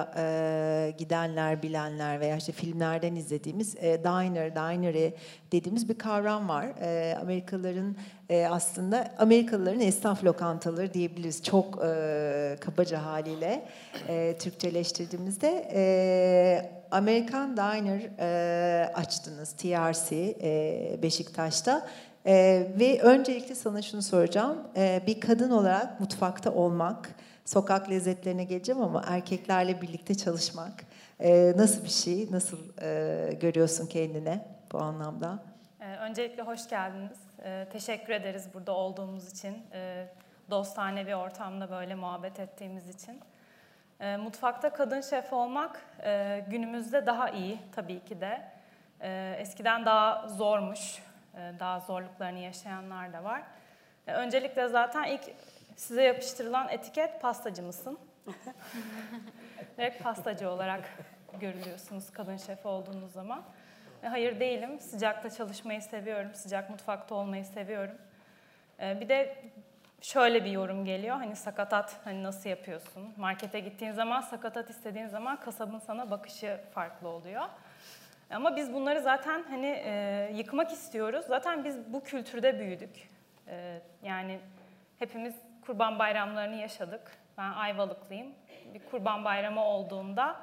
gidenler, 0.98 1.62
bilenler 1.62 2.20
veya 2.20 2.36
işte 2.36 2.52
filmlerden 2.52 3.14
izlediğimiz 3.14 3.76
e, 3.76 4.04
diner, 4.04 4.54
dinery 4.54 5.10
dediğimiz 5.52 5.88
bir 5.88 5.98
kavram 5.98 6.48
var. 6.48 6.66
E, 6.80 7.16
Amerikalıların 7.20 7.96
e, 8.28 8.46
aslında 8.46 9.14
Amerikalıların 9.18 9.80
esnaf 9.80 10.24
lokantaları 10.24 10.94
diyebiliriz. 10.94 11.42
Çok 11.42 11.72
kabaca 12.60 13.04
haliyle 13.04 13.64
Türkçeleştirdiğimizde. 14.38 15.52
Amerikan 16.90 17.56
Diner 17.56 18.00
açtınız 18.94 19.52
TRC 19.52 20.36
Beşiktaş'ta. 21.02 21.88
E, 22.26 22.66
ve 22.80 23.00
öncelikle 23.02 23.54
sana 23.54 23.82
şunu 23.82 24.02
soracağım. 24.02 24.58
E, 24.76 25.02
bir 25.06 25.20
kadın 25.20 25.50
olarak 25.50 26.00
mutfakta 26.00 26.52
olmak, 26.52 27.14
sokak 27.44 27.90
lezzetlerine 27.90 28.44
geleceğim 28.44 28.82
ama 28.82 29.04
erkeklerle 29.06 29.82
birlikte 29.82 30.14
çalışmak 30.14 30.72
e, 31.20 31.52
nasıl 31.56 31.84
bir 31.84 31.88
şey? 31.88 32.28
Nasıl 32.32 32.58
e, 32.82 33.32
görüyorsun 33.40 33.86
kendine 33.86 34.46
bu 34.72 34.78
anlamda? 34.78 35.42
Ee, 35.80 35.96
Öncelikle 35.96 36.42
hoş 36.42 36.68
geldiniz. 36.68 37.18
Ee, 37.44 37.66
Teşekkür 37.72 38.12
ederiz 38.12 38.46
burada 38.54 38.72
olduğumuz 38.72 39.32
için. 39.32 39.58
Ee, 39.72 40.06
Dostane 40.50 41.06
bir 41.06 41.12
ortamda 41.12 41.70
böyle 41.70 41.94
muhabbet 41.94 42.40
ettiğimiz 42.40 42.88
için. 42.88 43.20
Ee, 44.00 44.16
Mutfakta 44.16 44.72
kadın 44.72 45.00
şef 45.00 45.32
olmak 45.32 45.82
e, 46.04 46.44
günümüzde 46.48 47.06
daha 47.06 47.30
iyi 47.30 47.58
tabii 47.74 48.04
ki 48.04 48.20
de. 48.20 48.42
Ee, 49.00 49.36
Eskiden 49.38 49.84
daha 49.86 50.28
zormuş, 50.28 51.02
Ee, 51.36 51.52
daha 51.60 51.80
zorluklarını 51.80 52.38
yaşayanlar 52.38 53.12
da 53.12 53.24
var. 53.24 53.42
Ee, 54.06 54.12
Öncelikle 54.12 54.68
zaten 54.68 55.04
ilk 55.04 55.22
size 55.76 56.02
yapıştırılan 56.02 56.68
etiket 56.68 57.20
pastacı 57.22 57.62
mısın? 57.62 57.98
Direkt 59.78 60.02
pastacı 60.02 60.50
olarak 60.50 60.84
görülüyorsunuz 61.40 62.10
kadın 62.10 62.36
şef 62.36 62.66
olduğunuz 62.66 63.12
zaman. 63.12 63.42
E, 64.02 64.06
Hayır 64.08 64.40
değilim. 64.40 64.80
Sıcakta 64.80 65.30
çalışmayı 65.30 65.82
seviyorum. 65.82 66.34
Sıcak 66.34 66.70
mutfakta 66.70 67.14
olmayı 67.14 67.44
seviyorum. 67.44 67.94
E, 68.80 69.00
Bir 69.00 69.08
de 69.08 69.36
şöyle 70.00 70.44
bir 70.44 70.50
yorum 70.50 70.84
geliyor. 70.84 71.16
Hani 71.16 71.36
sakatat 71.36 71.96
hani 72.04 72.22
nasıl 72.22 72.50
yapıyorsun? 72.50 73.14
Markete 73.16 73.60
gittiğin 73.60 73.92
zaman 73.92 74.20
sakatat 74.20 74.70
istediğin 74.70 75.06
zaman 75.06 75.40
kasabın 75.40 75.78
sana 75.78 76.10
bakışı 76.10 76.60
farklı 76.74 77.08
oluyor. 77.08 77.42
Ama 78.30 78.56
biz 78.56 78.72
bunları 78.72 79.00
zaten 79.00 79.44
hani 79.48 79.66
e, 79.84 80.30
yıkmak 80.34 80.72
istiyoruz. 80.72 81.24
Zaten 81.28 81.64
biz 81.64 81.92
bu 81.92 82.02
kültürde 82.02 82.58
büyüdük. 82.58 83.08
E, 83.48 83.80
yani 84.02 84.38
hepimiz 84.98 85.34
kurban 85.66 85.98
bayramlarını 85.98 86.56
yaşadık. 86.56 87.18
Ben 87.38 87.52
Ayvalıklıyım. 87.52 88.32
Bir 88.74 88.80
kurban 88.90 89.24
bayramı 89.24 89.64
olduğunda 89.64 90.36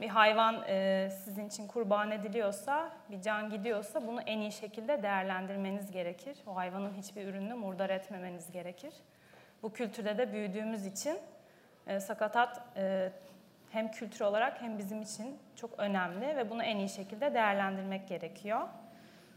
bir 0.00 0.08
hayvan 0.08 0.62
e, 0.68 1.08
sizin 1.24 1.48
için 1.48 1.68
kurban 1.68 2.10
ediliyorsa, 2.10 2.90
bir 3.10 3.22
can 3.22 3.50
gidiyorsa 3.50 4.06
bunu 4.06 4.20
en 4.20 4.38
iyi 4.38 4.52
şekilde 4.52 5.02
değerlendirmeniz 5.02 5.90
gerekir. 5.90 6.38
O 6.46 6.56
hayvanın 6.56 6.94
hiçbir 6.94 7.26
ürününü 7.26 7.54
murdar 7.54 7.90
etmemeniz 7.90 8.52
gerekir. 8.52 8.94
Bu 9.62 9.72
kültürde 9.72 10.18
de 10.18 10.32
büyüdüğümüz 10.32 10.86
için 10.86 11.18
e, 11.86 12.00
sakatat 12.00 12.62
e, 12.76 13.12
hem 13.70 13.90
kültür 13.90 14.20
olarak 14.20 14.62
hem 14.62 14.78
bizim 14.78 15.02
için 15.02 15.38
çok 15.56 15.78
önemli 15.78 16.36
ve 16.36 16.50
bunu 16.50 16.62
en 16.62 16.76
iyi 16.76 16.88
şekilde 16.88 17.34
değerlendirmek 17.34 18.08
gerekiyor. 18.08 18.60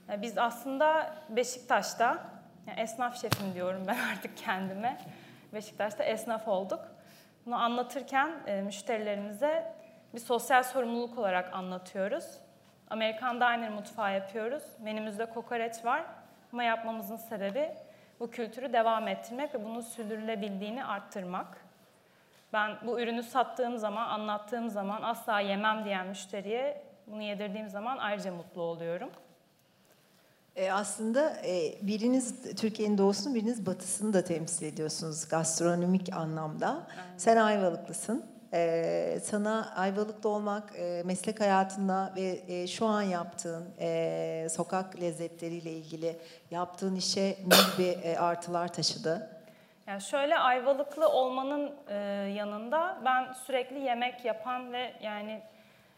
E, 0.09 0.21
Biz 0.21 0.37
aslında 0.37 1.15
Beşiktaş'ta, 1.29 2.17
yani 2.67 2.79
esnaf 2.79 3.21
şefim 3.21 3.53
diyorum 3.53 3.83
ben 3.87 3.97
artık 4.13 4.37
kendime, 4.37 4.97
Beşiktaş'ta 5.53 6.03
esnaf 6.03 6.47
olduk. 6.47 6.79
Bunu 7.45 7.55
anlatırken 7.55 8.31
e, 8.47 8.61
müşterilerimize 8.61 9.73
bir 10.13 10.19
sosyal 10.19 10.63
sorumluluk 10.63 11.17
olarak 11.17 11.53
anlatıyoruz. 11.53 12.25
Amerikan 12.89 13.35
Diner 13.35 13.69
mutfağı 13.69 14.13
yapıyoruz. 14.13 14.63
Menümüzde 14.79 15.25
kokoreç 15.25 15.85
var 15.85 16.03
ama 16.53 16.63
yapmamızın 16.63 17.15
sebebi 17.15 17.71
bu 18.19 18.31
kültürü 18.31 18.73
devam 18.73 19.07
ettirmek 19.07 19.55
ve 19.55 19.65
bunun 19.65 19.81
sürdürülebildiğini 19.81 20.85
arttırmak. 20.85 21.65
Ben 22.53 22.77
bu 22.83 23.01
ürünü 23.01 23.23
sattığım 23.23 23.77
zaman, 23.77 24.09
anlattığım 24.09 24.69
zaman 24.69 25.01
asla 25.01 25.39
yemem 25.39 25.85
diyen 25.85 26.07
müşteriye 26.07 26.83
bunu 27.07 27.21
yedirdiğim 27.21 27.69
zaman 27.69 27.97
ayrıca 27.97 28.33
mutlu 28.33 28.61
oluyorum. 28.61 29.09
E, 30.55 30.71
aslında 30.71 31.33
e, 31.45 31.73
biriniz 31.81 32.55
Türkiye'nin 32.55 32.97
doğusunu, 32.97 33.35
biriniz 33.35 33.65
batısını 33.65 34.13
da 34.13 34.23
temsil 34.23 34.65
ediyorsunuz 34.65 35.27
gastronomik 35.29 36.13
anlamda. 36.13 36.87
Sen 37.17 37.37
Ayvalıklısın. 37.37 38.25
E, 38.53 39.19
sana 39.23 39.73
Ayvalıklı 39.75 40.29
olmak 40.29 40.73
e, 40.79 41.03
meslek 41.05 41.39
hayatında 41.39 42.13
ve 42.15 42.41
e, 42.47 42.67
şu 42.67 42.85
an 42.85 43.01
yaptığın 43.01 43.65
e, 43.79 44.47
sokak 44.51 45.01
lezzetleriyle 45.01 45.71
ilgili 45.71 46.17
yaptığın 46.51 46.95
işe 46.95 47.21
ne 47.21 47.55
gibi 47.75 47.89
e, 47.89 48.17
artılar 48.17 48.73
taşıdı? 48.73 49.29
Yani 49.87 50.01
şöyle 50.01 50.37
ayvalıklı 50.37 51.09
olmanın 51.09 51.71
e, 51.87 51.95
yanında 52.35 52.97
ben 53.05 53.33
sürekli 53.33 53.79
yemek 53.79 54.25
yapan 54.25 54.73
ve 54.73 54.93
yani 55.01 55.41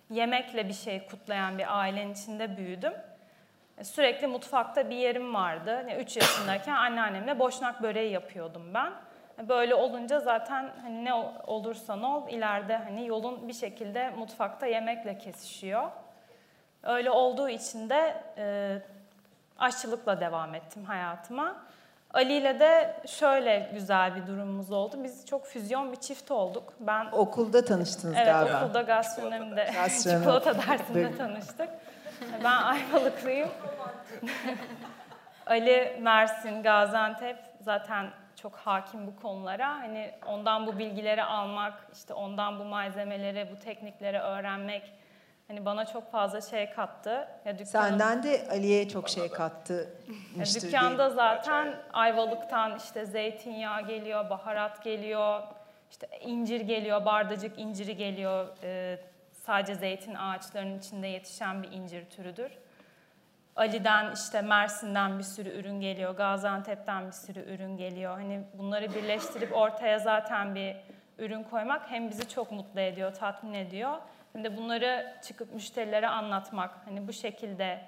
yemekle 0.10 0.67
bir 0.67 0.74
şey 0.74 1.05
kutlayan 1.07 1.57
bir 1.57 1.79
ailenin 1.79 2.13
içinde 2.13 2.57
büyüdüm. 2.57 2.93
Sürekli 3.84 4.27
mutfakta 4.27 4.89
bir 4.89 4.96
yerim 4.96 5.34
vardı. 5.34 5.86
3 6.00 6.18
yaşındayken 6.18 6.75
anneannemle 6.75 7.39
boşnak 7.39 7.82
böreği 7.84 8.12
yapıyordum 8.12 8.74
ben. 8.74 8.94
Böyle 9.50 9.75
olunca 9.75 10.20
zaten 10.20 10.70
hani 10.82 11.06
ne 11.06 11.13
ol- 11.13 11.32
olursa 11.48 11.96
ne 11.96 12.06
ol 12.06 12.30
ileride 12.30 12.77
hani 12.77 13.08
yolun 13.08 13.48
bir 13.48 13.53
şekilde 13.53 14.10
mutfakta 14.10 14.65
yemekle 14.65 15.18
kesişiyor. 15.18 15.89
Öyle 16.84 17.12
olduğu 17.12 17.50
için 17.50 17.89
de 17.89 18.15
e, 18.38 18.77
aşçılıkla 19.60 20.20
devam 20.20 20.56
ettim 20.56 20.86
hayatıma. 20.86 21.56
Ali 22.13 22.34
ile 22.34 22.60
de 22.60 22.96
şöyle 23.08 23.70
güzel 23.74 24.15
bir 24.15 24.27
durumumuz 24.27 24.72
oldu. 24.72 24.96
Biz 25.03 25.25
çok 25.25 25.46
füzyon 25.46 25.92
bir 25.92 25.98
çift 25.98 26.32
olduk. 26.32 26.74
Ben 26.80 27.06
Okulda 27.12 27.65
tanıştınız 27.65 28.15
evet 28.18 28.25
galiba. 28.27 28.62
okulda 28.63 28.82
gastronomide 28.82 29.63
Gastronomi. 29.75 30.20
çikolata 30.24 30.56
dersinde 30.68 31.18
tanıştık. 31.18 31.70
Ben 32.44 32.62
Ayvalıklıyım. 32.63 33.50
Ali 35.46 35.98
Mersin, 36.01 36.63
Gaziantep 36.63 37.38
zaten 37.62 38.10
çok 38.36 38.56
hakim 38.56 39.08
bu 39.08 39.15
konulara. 39.22 39.70
Hani 39.70 40.12
ondan 40.27 40.68
bu 40.68 40.80
bilgileri 40.80 41.24
almak, 41.24 41.74
işte 41.94 42.13
ondan 42.13 42.60
bu 42.60 42.63
malzemeleri, 42.65 43.48
bu 43.51 43.60
teknikleri 43.60 44.20
öğrenmek 44.20 44.92
hani 45.48 45.65
bana 45.65 45.86
çok 45.86 46.12
fazla 46.12 46.42
şey 46.42 46.70
kattı. 46.70 47.27
Ya 47.46 47.60
dükkanım- 47.60 47.89
Senden 47.89 48.24
de 48.24 48.48
Ali'ye 48.51 48.89
çok 48.89 49.10
şey 49.10 49.24
ya 49.24 49.32
kattımıştır. 49.32 50.62
diye. 50.62 50.72
Dükkanda 50.72 51.10
zaten 51.10 51.75
Ayvalık'tan 51.94 52.77
işte 52.77 53.06
zeytinyağı 53.06 53.82
geliyor, 53.82 54.30
baharat 54.30 54.84
geliyor, 54.84 55.42
işte 55.92 56.08
incir 56.22 56.62
geliyor, 56.62 57.06
bardacık 57.06 57.60
inciri 57.60 57.98
geliyor. 57.98 58.48
Ee, 58.63 59.00
sadece 59.45 59.75
zeytin 59.75 60.15
ağaçlarının 60.15 60.79
içinde 60.79 61.07
yetişen 61.07 61.63
bir 61.63 61.71
incir 61.71 62.05
türüdür. 62.05 62.51
Ali'den 63.55 64.13
işte 64.13 64.41
Mersin'den 64.41 65.19
bir 65.19 65.23
sürü 65.23 65.50
ürün 65.50 65.81
geliyor, 65.81 66.15
Gaziantep'ten 66.15 67.07
bir 67.07 67.12
sürü 67.12 67.39
ürün 67.39 67.77
geliyor. 67.77 68.13
Hani 68.13 68.43
bunları 68.57 68.95
birleştirip 68.95 69.55
ortaya 69.55 70.00
zaten 70.00 70.55
bir 70.55 70.75
ürün 71.17 71.43
koymak 71.43 71.91
hem 71.91 72.09
bizi 72.09 72.29
çok 72.29 72.51
mutlu 72.51 72.79
ediyor, 72.79 73.13
tatmin 73.13 73.53
ediyor. 73.53 73.97
Hem 74.33 74.43
de 74.43 74.57
bunları 74.57 75.15
çıkıp 75.23 75.53
müşterilere 75.53 76.07
anlatmak, 76.07 76.71
hani 76.85 77.07
bu 77.07 77.13
şekilde 77.13 77.81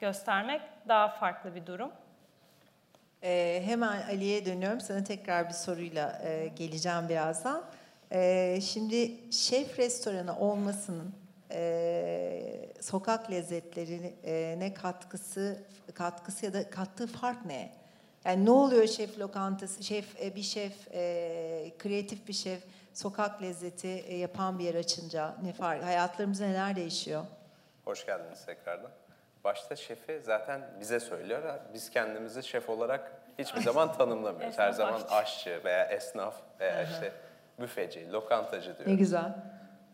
göstermek 0.00 0.62
daha 0.88 1.08
farklı 1.08 1.54
bir 1.54 1.66
durum. 1.66 1.92
Ee, 3.22 3.62
hemen 3.64 4.02
Ali'ye 4.02 4.46
dönüyorum. 4.46 4.80
Sana 4.80 5.04
tekrar 5.04 5.48
bir 5.48 5.54
soruyla 5.54 6.20
e, 6.24 6.48
geleceğim 6.48 7.08
birazdan. 7.08 7.64
Ee, 8.12 8.58
şimdi 8.62 9.32
şef 9.32 9.78
restoranı 9.78 10.38
olmasının 10.38 11.14
e, 11.50 12.68
sokak 12.80 13.30
lezzetlerine 13.30 14.66
e, 14.66 14.74
katkısı 14.74 15.62
katkısı 15.94 16.44
ya 16.46 16.52
da 16.52 16.70
kattığı 16.70 17.06
fark 17.06 17.44
ne? 17.44 17.72
Yani 18.24 18.44
ne 18.44 18.50
oluyor 18.50 18.86
şef 18.86 19.18
lokantası, 19.18 19.82
şef 19.82 20.22
e, 20.22 20.34
bir 20.34 20.42
şef, 20.42 20.72
e, 20.94 21.72
kreatif 21.78 22.28
bir 22.28 22.32
şef 22.32 22.60
sokak 22.94 23.42
lezzeti 23.42 23.88
e, 23.88 24.16
yapan 24.16 24.58
bir 24.58 24.64
yer 24.64 24.74
açınca 24.74 25.34
ne 25.42 25.52
fark? 25.52 25.84
Hayatlarımızda 25.84 26.46
neler 26.46 26.76
değişiyor? 26.76 27.24
Hoş 27.84 28.06
geldiniz 28.06 28.46
tekrardan. 28.46 28.90
Başta 29.44 29.76
şefi 29.76 30.20
zaten 30.24 30.60
bize 30.80 31.00
söylüyor. 31.00 31.60
Biz 31.74 31.90
kendimizi 31.90 32.42
şef 32.42 32.68
olarak 32.68 33.12
hiçbir 33.38 33.60
zaman 33.62 33.92
tanımlamıyoruz. 33.92 34.58
Her 34.58 34.72
zaman 34.72 35.00
aşçı. 35.00 35.14
aşçı 35.14 35.60
veya 35.64 35.84
esnaf 35.84 36.34
veya 36.60 36.82
işte 36.82 37.12
büfeci, 37.60 38.12
lokantacı 38.12 38.70
Ne 38.72 38.78
diyoruz. 38.78 38.96
güzel. 38.96 39.34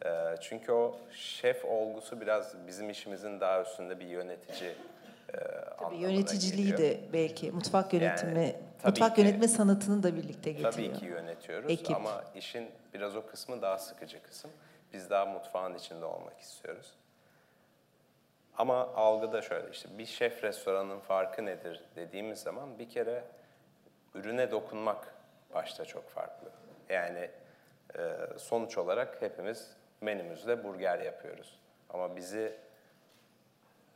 Ee, 0.06 0.10
çünkü 0.40 0.72
o 0.72 0.98
şef 1.12 1.64
olgusu 1.64 2.20
biraz 2.20 2.66
bizim 2.66 2.90
işimizin 2.90 3.40
daha 3.40 3.62
üstünde 3.62 4.00
bir 4.00 4.06
yönetici 4.06 4.70
e, 4.70 5.36
Tabii 5.80 5.96
yöneticiliği 5.96 6.70
geliyor. 6.70 6.78
de 6.94 7.00
belki 7.12 7.50
mutfak 7.52 7.92
yönetimi, 7.94 8.40
Yani 8.40 8.56
mutfak 8.84 9.14
ki- 9.14 9.20
yönetme 9.20 9.48
sanatını 9.48 10.02
da 10.02 10.16
birlikte 10.16 10.50
getiriyor. 10.52 10.72
Tabii 10.72 10.92
ki 10.92 11.06
yönetiyoruz 11.06 11.70
Ekip. 11.70 11.96
ama 11.96 12.24
işin 12.34 12.70
biraz 12.94 13.16
o 13.16 13.26
kısmı 13.26 13.62
daha 13.62 13.78
sıkıcı 13.78 14.22
kısım. 14.22 14.50
Biz 14.92 15.10
daha 15.10 15.26
mutfağın 15.26 15.74
içinde 15.74 16.04
olmak 16.04 16.40
istiyoruz. 16.40 16.92
Ama 18.58 18.74
algıda 18.94 19.42
şöyle 19.42 19.70
işte 19.70 19.88
bir 19.98 20.06
şef 20.06 20.44
restoranın 20.44 20.98
farkı 21.00 21.46
nedir 21.46 21.80
dediğimiz 21.96 22.38
zaman 22.38 22.78
bir 22.78 22.88
kere 22.90 23.24
ürüne 24.14 24.50
dokunmak 24.50 25.14
başta 25.54 25.84
çok 25.84 26.10
farklı. 26.10 26.48
Yani 26.88 27.30
sonuç 28.36 28.78
olarak 28.78 29.22
hepimiz 29.22 29.70
menümüzde 30.00 30.64
burger 30.64 30.98
yapıyoruz. 30.98 31.58
Ama 31.90 32.16
bizi 32.16 32.56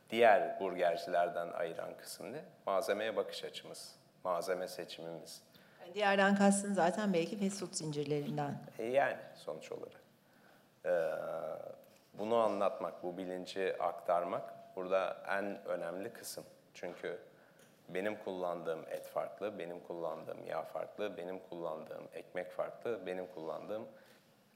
diğer 0.09 0.59
burgercilerden 0.59 1.51
ayıran 1.51 1.97
kısım 1.97 2.33
ne? 2.33 2.41
Malzemeye 2.65 3.15
bakış 3.15 3.43
açımız, 3.43 3.95
malzeme 4.23 4.67
seçimimiz. 4.67 5.41
Yani 5.81 5.93
Diğerden 5.93 6.35
kastın 6.35 6.73
zaten 6.73 7.13
belki 7.13 7.39
fast 7.39 7.59
food 7.59 7.73
zincirlerinden. 7.73 8.57
E 8.79 8.85
yani 8.85 9.17
sonuç 9.35 9.71
olarak. 9.71 10.01
Ee, 10.85 11.11
bunu 12.13 12.35
anlatmak, 12.35 13.03
bu 13.03 13.17
bilinci 13.17 13.75
aktarmak 13.79 14.53
burada 14.75 15.17
en 15.27 15.65
önemli 15.65 16.13
kısım. 16.13 16.43
Çünkü 16.73 17.19
benim 17.93 18.23
kullandığım 18.23 18.85
et 18.89 19.05
farklı, 19.07 19.59
benim 19.59 19.79
kullandığım 19.79 20.45
yağ 20.45 20.63
farklı, 20.63 21.17
benim 21.17 21.39
kullandığım 21.39 22.07
ekmek 22.13 22.51
farklı, 22.51 23.05
benim 23.05 23.27
kullandığım 23.27 23.87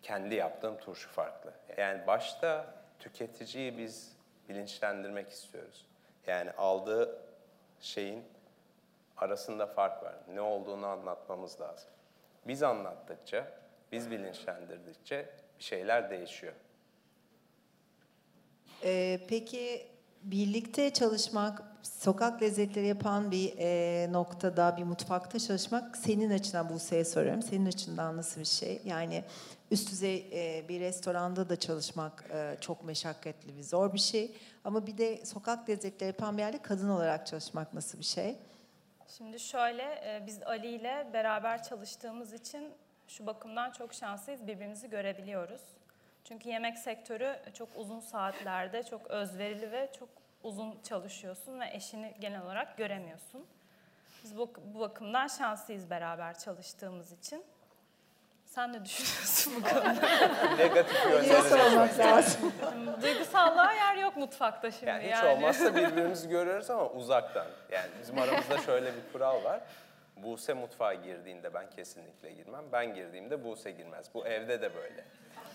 kendi 0.02 0.36
yaptığım 0.36 0.78
turşu 0.78 1.10
farklı. 1.10 1.54
Yani 1.78 2.08
başta 2.08 2.76
tüketiciyi 3.00 3.78
biz 3.78 4.18
bilinçlendirmek 4.50 5.30
istiyoruz. 5.30 5.86
Yani 6.28 6.52
aldığı 6.52 7.22
şeyin 7.80 8.24
arasında 9.18 9.68
fark 9.68 10.04
var. 10.04 10.16
Ne 10.34 10.42
olduğunu 10.42 10.88
anlatmamız 10.88 11.62
lazım. 11.62 11.90
Biz 12.48 12.64
anlattıkça, 12.64 13.48
biz 13.92 14.12
bilinçlendirdikçe 14.12 15.30
bir 15.60 15.64
şeyler 15.64 16.10
değişiyor. 16.10 16.54
Ee, 18.84 19.20
peki 19.30 19.88
birlikte 20.24 20.94
çalışmak, 20.94 21.62
sokak 21.84 22.42
lezzetleri 22.42 22.88
yapan 22.88 23.32
bir 23.32 23.54
e, 23.58 24.08
noktada, 24.12 24.78
bir 24.78 24.84
mutfakta 24.84 25.40
çalışmak 25.40 25.98
senin 25.98 26.32
açından 26.32 26.70
Buse'ye 26.70 27.06
soruyorum. 27.06 27.42
Senin 27.42 27.66
açından 27.66 28.18
nasıl 28.18 28.42
bir 28.42 28.46
şey? 28.46 28.82
Yani 28.86 29.24
üst 29.72 29.92
düzey 29.92 30.30
e, 30.34 30.70
bir 30.70 30.80
restoranda 30.80 31.50
da 31.50 31.60
çalışmak 31.60 32.26
e, 32.34 32.58
çok 32.62 32.84
meşakkatli 32.84 33.58
bir 33.58 33.64
zor 33.64 33.94
bir 33.94 34.00
şey. 34.00 34.38
Ama 34.64 34.88
bir 34.88 34.98
de 34.98 35.26
sokak 35.26 35.70
lezzetleri 35.70 36.08
yapan 36.08 36.38
bir 36.38 36.42
yerde 36.42 36.62
kadın 36.62 36.90
olarak 36.90 37.28
çalışmak 37.28 37.74
nasıl 37.74 38.00
bir 38.00 38.04
şey? 38.04 38.38
Şimdi 39.18 39.40
şöyle, 39.40 39.84
e, 39.84 40.24
biz 40.28 40.44
Ali 40.44 40.68
ile 40.68 41.08
beraber 41.14 41.64
çalıştığımız 41.64 42.34
için 42.34 42.74
şu 43.08 43.26
bakımdan 43.26 43.72
çok 43.72 43.94
şanslıyız, 43.94 44.48
birbirimizi 44.48 44.90
görebiliyoruz. 44.90 45.62
Çünkü 46.24 46.50
yemek 46.50 46.78
sektörü 46.78 47.36
çok 47.54 47.70
uzun 47.76 48.00
saatlerde, 48.00 48.84
çok 48.84 49.08
özverili 49.08 49.72
ve 49.72 49.92
çok 50.00 50.23
uzun 50.44 50.82
çalışıyorsun 50.84 51.60
ve 51.60 51.70
eşini 51.74 52.16
genel 52.20 52.42
olarak 52.42 52.78
göremiyorsun. 52.78 53.46
Biz 54.24 54.38
bu, 54.38 54.54
bu 54.74 54.80
bakımdan 54.80 55.28
şanslıyız 55.28 55.90
beraber 55.90 56.40
çalıştığımız 56.40 57.12
için. 57.12 57.44
Sen 58.46 58.74
ne 58.74 58.86
düşünüyorsun 58.86 59.54
bu 59.56 59.70
konuda? 59.70 59.92
Negatif 60.58 61.06
Niye 61.06 61.16
yönleri 61.16 61.42
sormak 61.42 62.00
lazım? 62.00 62.54
Duygusallığa 63.02 63.74
yer 63.74 63.96
yok 63.96 64.18
mutfakta 64.18 64.72
şimdi 64.72 64.90
Yani 64.90 65.08
yani. 65.08 65.30
hiç 65.30 65.38
olmazsa 65.38 65.76
birbirimizi 65.76 66.30
görüyoruz 66.30 66.70
ama 66.70 66.90
uzaktan. 66.90 67.48
Yani 67.72 67.90
bizim 68.02 68.20
aramızda 68.20 68.58
şöyle 68.58 68.94
bir 68.96 69.14
kural 69.14 69.44
var. 69.44 69.62
Buse 70.18 70.54
mutfağa 70.54 70.94
girdiğinde 70.94 71.54
ben 71.54 71.70
kesinlikle 71.70 72.32
girmem. 72.32 72.66
Ben 72.72 72.94
girdiğimde 72.94 73.44
Buse 73.44 73.72
girmez. 73.72 74.06
Bu 74.14 74.28
evde 74.28 74.62
de 74.62 74.76
böyle. 74.76 75.04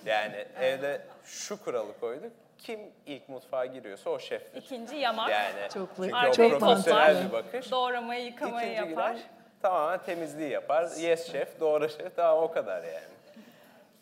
Yani 0.06 0.46
evde 0.60 1.02
şu 1.24 1.64
kuralı 1.64 2.00
koyduk. 2.00 2.32
Kim 2.58 2.80
ilk 3.06 3.28
mutfağa 3.28 3.66
giriyorsa 3.66 4.10
o 4.10 4.18
şeftir. 4.18 4.62
İkinci 4.62 4.96
yamak, 4.96 5.30
Yani 5.30 5.70
Çok- 5.74 5.88
çünkü 5.96 6.14
Arkayı 6.14 6.54
o 6.54 6.58
profesyonel 6.58 7.14
toplar. 7.14 7.26
bir 7.26 7.32
bakış. 7.32 7.70
doğramayı, 7.70 8.24
yıkamayı 8.24 8.72
İkinci 8.72 8.90
yapar. 8.90 9.12
giren 9.14 9.26
tamamen 9.62 9.98
temizliği 10.02 10.50
yapar. 10.50 10.88
Yes 11.00 11.32
şef, 11.32 11.60
doğru 11.60 11.88
şef. 11.88 12.16
Tamam 12.16 12.44
o 12.44 12.50
kadar 12.52 12.82
yani. 12.82 13.04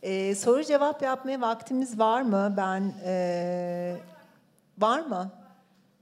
Ee, 0.02 0.34
soru 0.34 0.64
cevap 0.64 1.02
yapmaya 1.02 1.40
vaktimiz 1.40 1.98
var 1.98 2.22
mı? 2.22 2.54
Ben 2.56 2.92
e, 3.04 3.96
var 4.78 5.00
mı? 5.00 5.30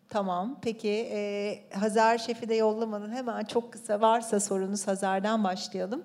Tamam. 0.08 0.58
Peki 0.62 1.08
e, 1.12 1.58
Hazar 1.78 2.18
Şef'i 2.18 2.48
de 2.48 2.54
yollamadan 2.54 3.10
hemen 3.10 3.44
çok 3.44 3.72
kısa 3.72 4.00
varsa 4.00 4.40
sorunuz 4.40 4.86
Hazar'dan 4.86 5.44
başlayalım. 5.44 6.04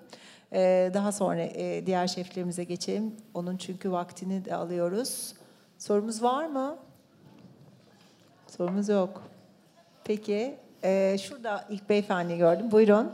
E, 0.53 0.91
daha 0.93 1.11
sonra 1.11 1.41
e, 1.41 1.85
diğer 1.85 2.07
şeflerimize 2.07 2.63
geçelim. 2.63 3.15
Onun 3.33 3.57
çünkü 3.57 3.91
vaktini 3.91 4.45
de 4.45 4.55
alıyoruz. 4.55 5.33
Sorumuz 5.79 6.23
var 6.23 6.45
mı? 6.45 6.77
Sorumuz 8.47 8.89
yok. 8.89 9.23
Peki. 10.03 10.57
e, 10.83 11.17
şurada 11.17 11.65
ilk 11.69 11.89
beyefendi 11.89 12.37
gördüm. 12.37 12.71
Buyurun. 12.71 13.13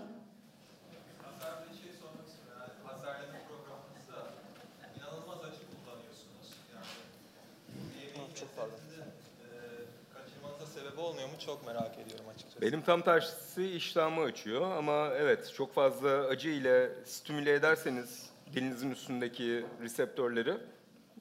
Çok 11.46 11.66
merak 11.66 11.92
ediyorum 12.00 12.26
açıkçası. 12.36 12.62
Benim 12.62 12.82
tam 12.82 13.02
tersi 13.02 13.72
iştahımı 13.72 14.22
açıyor 14.22 14.78
ama 14.78 15.10
evet 15.14 15.54
çok 15.54 15.74
fazla 15.74 16.10
acı 16.10 16.50
ile 16.50 16.90
stimüle 17.06 17.54
ederseniz 17.54 18.30
dilinizin 18.54 18.92
üstündeki 18.92 19.66
reseptörleri 19.82 20.58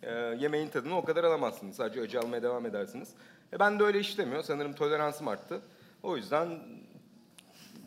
e, 0.06 0.37
yemeğin 0.38 0.68
tadını 0.68 0.96
o 0.96 1.04
kadar 1.04 1.25
alamazsınız. 1.25 1.76
Sadece 1.76 2.00
acı 2.00 2.20
almaya 2.20 2.42
devam 2.42 2.66
edersiniz. 2.66 3.14
E, 3.52 3.58
ben 3.58 3.78
de 3.78 3.84
öyle 3.84 3.99
işlemiyor. 4.00 4.42
Sanırım 4.42 4.73
toleransım 4.73 5.28
arttı. 5.28 5.61
O 6.02 6.16
yüzden 6.16 6.58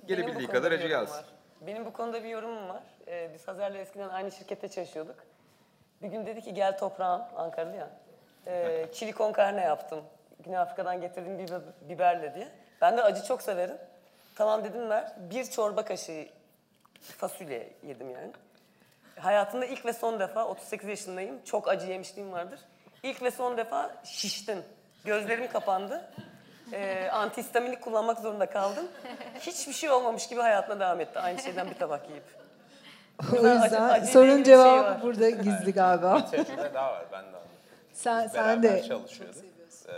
gelebildiği 0.08 0.48
kadar 0.48 0.72
acı 0.72 0.88
gelsin. 0.88 1.16
var. 1.16 1.26
Benim 1.62 1.86
bu 1.86 1.94
konuda 1.94 2.24
bir 2.24 2.30
yorumum 2.30 2.70
var. 2.70 2.84
Ee, 3.08 3.32
biz 3.34 3.48
Hazar'la 3.48 3.78
eskiden 3.78 4.10
aynı 4.10 4.32
şirkette 4.32 4.70
çalışıyorduk. 4.70 5.16
Bir 6.02 6.08
gün 6.08 6.26
dedi 6.26 6.42
ki 6.42 6.54
gel 6.54 6.78
toprağım, 6.78 7.22
Ankara'da 7.36 7.76
ya. 7.76 7.90
Ee, 8.48 8.86
chili 8.94 9.14
con 9.14 9.34
carne 9.34 9.62
yaptım. 9.62 10.02
Güney 10.44 10.58
Afrika'dan 10.58 11.02
getirdiğim 11.02 11.40
biber, 11.40 11.62
biberle 11.90 12.36
diye. 12.36 12.48
Ben 12.82 12.98
de 12.98 13.04
acı 13.04 13.24
çok 13.24 13.42
severim. 13.42 13.78
Tamam 14.36 14.64
dedim 14.64 14.90
ver. 14.90 15.14
Bir 15.18 15.44
çorba 15.44 15.86
kaşığı 15.86 16.28
fasulye 17.02 17.74
yedim 17.84 18.10
yani. 18.10 18.32
Hayatımda 19.20 19.66
ilk 19.66 19.86
ve 19.86 19.94
son 19.94 20.20
defa 20.20 20.46
38 20.46 20.90
yaşındayım. 20.90 21.44
Çok 21.46 21.68
acı 21.68 21.88
yemişliğim 21.88 22.32
vardır. 22.32 22.60
İlk 23.04 23.22
ve 23.22 23.32
son 23.32 23.58
defa 23.58 23.96
şiştim. 24.04 24.64
Gözlerim 25.06 25.52
kapandı. 25.52 26.10
Ee, 26.74 27.10
antihistaminik 27.12 27.82
kullanmak 27.82 28.20
zorunda 28.20 28.50
kaldım. 28.50 28.88
Hiçbir 29.40 29.74
şey 29.74 29.90
olmamış 29.90 30.28
gibi 30.28 30.42
hayatına 30.42 30.80
devam 30.80 31.00
etti. 31.02 31.20
Aynı 31.20 31.40
şeyden 31.40 31.70
bir 31.70 31.76
tabak 31.76 32.10
yiyip. 32.10 32.24
O 33.34 33.36
yüzden 33.36 33.82
acı- 33.82 33.98
ilgili 33.98 34.12
sorun 34.12 34.30
bir 34.30 34.36
şey 34.36 34.44
cevabı 34.44 34.84
var. 34.84 35.02
burada 35.02 35.30
gizli 35.30 35.74
galiba. 35.74 36.26
Tecrübe 36.32 36.74
daha 36.74 36.92
var 36.92 37.06
ben 37.12 37.24
de 37.24 37.28
anladım. 37.28 37.42
Sen, 37.94 38.26
Biz 38.26 38.32
sen 38.32 38.64
de 38.64 38.84
çalışıyorduk. 38.84 39.44
Ee, 39.88 39.94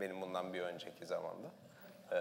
benim 0.00 0.20
bundan 0.20 0.52
bir 0.54 0.60
önceki 0.60 1.06
zamanda. 1.06 1.48
Ee, 2.12 2.16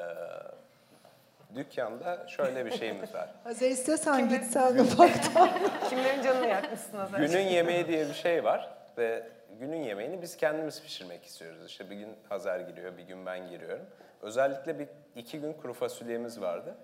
dükkanda 1.55 2.27
şöyle 2.27 2.65
bir 2.65 2.71
şeyimiz 2.71 3.13
var. 3.13 3.29
Hazır 3.43 3.65
istiyorsan 3.69 4.29
git 4.29 4.43
sen 4.43 4.75
mutfakta. 4.75 5.49
Kimlerin 5.89 6.23
canını 6.23 6.47
yakmışsın 6.47 6.97
Hazar? 6.97 7.19
Günün 7.19 7.47
yemeği 7.47 7.88
diye 7.88 8.10
bir 8.10 8.13
şey 8.13 8.43
var 8.43 8.69
ve 8.97 9.29
günün 9.60 9.81
yemeğini 9.83 10.21
biz 10.21 10.38
kendimiz 10.38 10.81
pişirmek 10.83 11.23
istiyoruz. 11.25 11.65
İşte 11.67 11.89
bir 11.89 11.95
gün 11.95 12.10
Hazar 12.29 12.60
giriyor, 12.60 12.97
bir 12.97 13.03
gün 13.03 13.25
ben 13.25 13.49
giriyorum. 13.49 13.86
Özellikle 14.21 14.79
bir 14.79 14.88
iki 15.15 15.39
gün 15.41 15.53
kuru 15.53 15.73
fasulyemiz 15.73 16.41
vardı. 16.41 16.75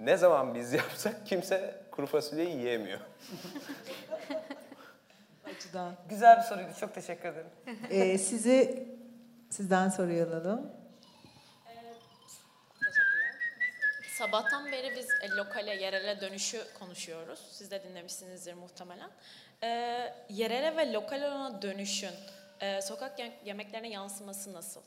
Ne 0.00 0.16
zaman 0.16 0.54
biz 0.54 0.72
yapsak 0.72 1.26
kimse 1.26 1.74
kuru 1.90 2.06
fasulyeyi 2.06 2.56
yiyemiyor. 2.56 3.00
Açıdan. 5.56 5.92
Güzel 6.08 6.36
bir 6.36 6.42
soruydu. 6.42 6.68
Çok 6.80 6.94
teşekkür 6.94 7.28
ederim. 7.28 7.50
Ee, 7.90 8.18
sizi 8.18 8.86
sizden 9.50 9.88
soruyu 9.88 10.26
alalım. 10.26 10.70
Sabahtan 14.18 14.72
beri 14.72 14.96
biz 14.96 15.08
e, 15.22 15.36
lokale, 15.36 15.74
yerele 15.74 16.20
dönüşü 16.20 16.60
konuşuyoruz. 16.78 17.40
Siz 17.50 17.70
de 17.70 17.82
dinlemişsinizdir 17.82 18.54
muhtemelen. 18.54 19.10
Ee, 19.62 20.14
yerele 20.30 20.76
ve 20.76 20.92
lokal 20.92 21.22
olana 21.22 21.62
dönüşün 21.62 22.10
e, 22.60 22.82
sokak 22.82 23.18
ye- 23.18 23.38
yemeklerine 23.44 23.88
yansıması 23.88 24.52
nasıl? 24.52 24.80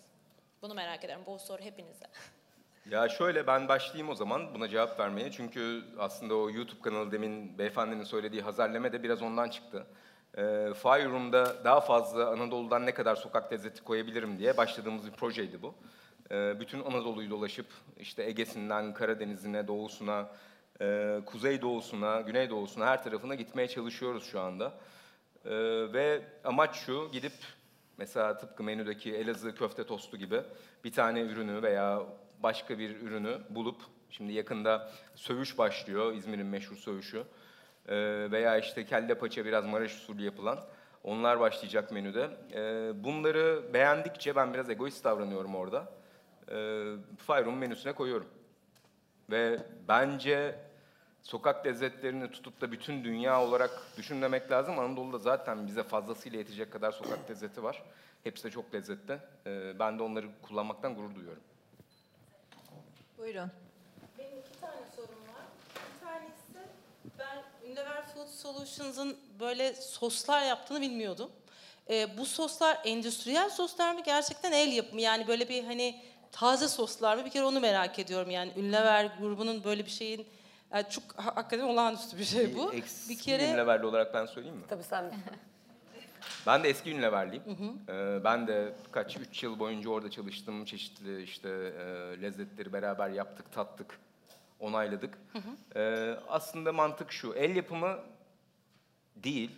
Bunu 0.62 0.74
merak 0.74 1.04
ederim. 1.04 1.20
Bu 1.26 1.40
soru 1.40 1.62
hepinize. 1.62 2.06
Ya 2.90 3.10
şöyle 3.10 3.48
ben 3.48 3.68
başlayayım 3.68 4.10
o 4.10 4.16
zaman 4.16 4.56
buna 4.56 4.70
cevap 4.70 5.00
vermeye. 5.00 5.32
Çünkü 5.32 5.84
aslında 6.00 6.36
o 6.36 6.50
YouTube 6.52 6.82
kanalı 6.82 7.12
demin 7.12 7.58
beyefendinin 7.58 8.04
söylediği 8.04 8.42
hazarleme 8.42 8.94
de 8.94 9.04
biraz 9.04 9.22
ondan 9.22 9.50
çıktı. 9.50 9.86
Ee, 10.38 10.42
Fire 10.84 11.06
Room'da 11.10 11.64
daha 11.64 11.82
fazla 11.82 12.30
Anadolu'dan 12.30 12.86
ne 12.86 12.94
kadar 12.94 13.16
sokak 13.16 13.54
lezzeti 13.54 13.84
koyabilirim 13.84 14.40
diye 14.40 14.58
başladığımız 14.58 15.06
bir 15.06 15.12
projeydi 15.12 15.62
bu. 15.62 15.76
Ee, 16.32 16.60
bütün 16.60 16.80
Anadolu'yu 16.84 17.30
dolaşıp 17.30 17.66
işte 18.00 18.24
Ege'sinden 18.24 18.94
Karadeniz'ine, 18.94 19.68
doğusuna, 19.68 20.30
e, 20.82 21.20
kuzey 21.26 21.62
doğusuna, 21.62 22.22
güney 22.22 22.50
doğusuna 22.50 22.86
her 22.86 23.04
tarafına 23.04 23.36
gitmeye 23.36 23.68
çalışıyoruz 23.68 24.24
şu 24.24 24.40
anda. 24.40 24.74
Ee, 25.46 25.50
ve 25.94 26.22
amaç 26.44 26.76
şu 26.76 27.10
gidip 27.12 27.34
mesela 27.98 28.38
tıpkı 28.38 28.64
menüdeki 28.64 29.16
Elazığ 29.16 29.56
köfte 29.56 29.84
tostu 29.84 30.18
gibi 30.18 30.42
bir 30.84 30.92
tane 30.92 31.22
ürünü 31.22 31.62
veya 31.62 32.04
başka 32.44 32.80
bir 32.80 33.02
ürünü 33.02 33.38
bulup 33.50 33.82
şimdi 34.10 34.34
yakında 34.34 34.92
sövüş 35.16 35.58
başlıyor 35.58 36.14
İzmir'in 36.14 36.46
meşhur 36.46 36.76
sövüşü 36.76 37.24
Ee, 37.88 38.28
veya 38.32 38.58
işte 38.58 38.86
kelle 38.86 39.16
paça 39.16 39.46
biraz 39.46 39.66
Maraş 39.66 39.96
usulü 39.96 40.24
yapılan 40.24 40.60
onlar 41.04 41.40
başlayacak 41.40 41.92
menüde. 41.92 42.30
Bunları 43.04 43.74
beğendikçe 43.74 44.36
ben 44.36 44.54
biraz 44.54 44.70
egoist 44.70 45.04
davranıyorum 45.04 45.56
orada. 45.56 46.01
Ee, 46.50 46.54
Fire 47.28 47.52
menüsüne 47.52 47.94
koyuyorum. 47.94 48.28
Ve 49.30 49.60
bence 49.88 50.60
sokak 51.24 51.66
lezzetlerini 51.66 52.32
tutup 52.32 52.62
da 52.62 52.72
bütün 52.72 53.04
dünya 53.04 53.42
olarak 53.44 53.72
düşünmemek 53.98 54.52
lazım. 54.52 54.80
Anadolu'da 54.80 55.18
zaten 55.18 55.68
bize 55.68 55.84
fazlasıyla 55.84 56.40
yetecek 56.40 56.72
kadar 56.72 56.92
sokak 56.92 57.30
lezzeti 57.30 57.64
var. 57.64 57.84
Hepsi 58.24 58.44
de 58.44 58.52
çok 58.52 58.74
lezzetli. 58.74 59.20
Ee, 59.46 59.80
ben 59.80 60.00
de 60.00 60.04
onları 60.04 60.28
kullanmaktan 60.42 60.96
gurur 60.96 61.16
duyuyorum. 61.16 61.44
Buyurun. 63.18 63.52
Benim 64.18 64.40
iki 64.40 64.60
tane 64.62 64.82
sorum 64.96 65.10
var. 65.10 65.46
Bir 65.76 66.06
tanesi 66.06 66.70
ben 67.20 67.68
Unilever 67.68 68.06
Food 68.06 68.28
Solutions'ın 68.28 69.18
böyle 69.40 69.74
soslar 69.74 70.46
yaptığını 70.46 70.82
bilmiyordum. 70.82 71.32
Ee, 71.90 72.18
bu 72.18 72.26
soslar 72.26 72.82
endüstriyel 72.86 73.50
soslar 73.50 73.94
mı 73.96 74.04
gerçekten 74.04 74.52
el 74.52 74.72
yapımı 74.72 75.02
yani 75.02 75.28
böyle 75.28 75.50
bir 75.50 75.64
hani 75.64 76.02
taze 76.32 76.68
soslar 76.68 77.18
mı 77.18 77.26
bir 77.26 77.30
kere 77.30 77.44
onu 77.44 77.60
merak 77.60 78.00
ediyorum 78.00 78.30
yani 78.30 78.52
Unilever 78.58 79.12
grubunun 79.20 79.64
böyle 79.64 79.86
bir 79.86 79.92
şeyin 79.92 80.28
yani 80.74 80.86
çok 80.90 81.04
ha- 81.16 81.36
hakikaten 81.36 81.64
olağanüstü 81.64 82.18
bir 82.18 82.24
şey 82.24 82.56
bu. 82.58 82.74
Eksi 82.74 83.10
Bir 83.10 83.18
kere 83.20 83.58
levelli 83.58 83.86
olarak 83.86 84.14
ben 84.14 84.26
söyleyeyim 84.26 84.58
mi? 84.58 84.64
Tabii 84.70 84.84
sen 84.84 85.14
Ben 86.48 86.64
de 86.64 86.70
eski 86.70 86.94
Unilever'liyim. 86.94 87.44
Ee, 87.90 88.20
ben 88.24 88.48
de 88.48 88.74
kaç, 88.92 89.18
üç 89.18 89.44
yıl 89.44 89.60
boyunca 89.60 89.90
orada 89.90 90.12
çalıştım. 90.12 90.66
Çeşitli 90.66 91.24
işte 91.24 91.50
e, 91.50 91.84
lezzetleri 92.22 92.74
beraber 92.74 93.10
yaptık, 93.10 93.52
tattık, 93.52 94.00
onayladık. 94.60 95.18
Ee, 95.76 96.16
aslında 96.30 96.74
mantık 96.74 97.12
şu, 97.12 97.34
el 97.34 97.56
yapımı 97.56 98.00
değil. 99.16 99.52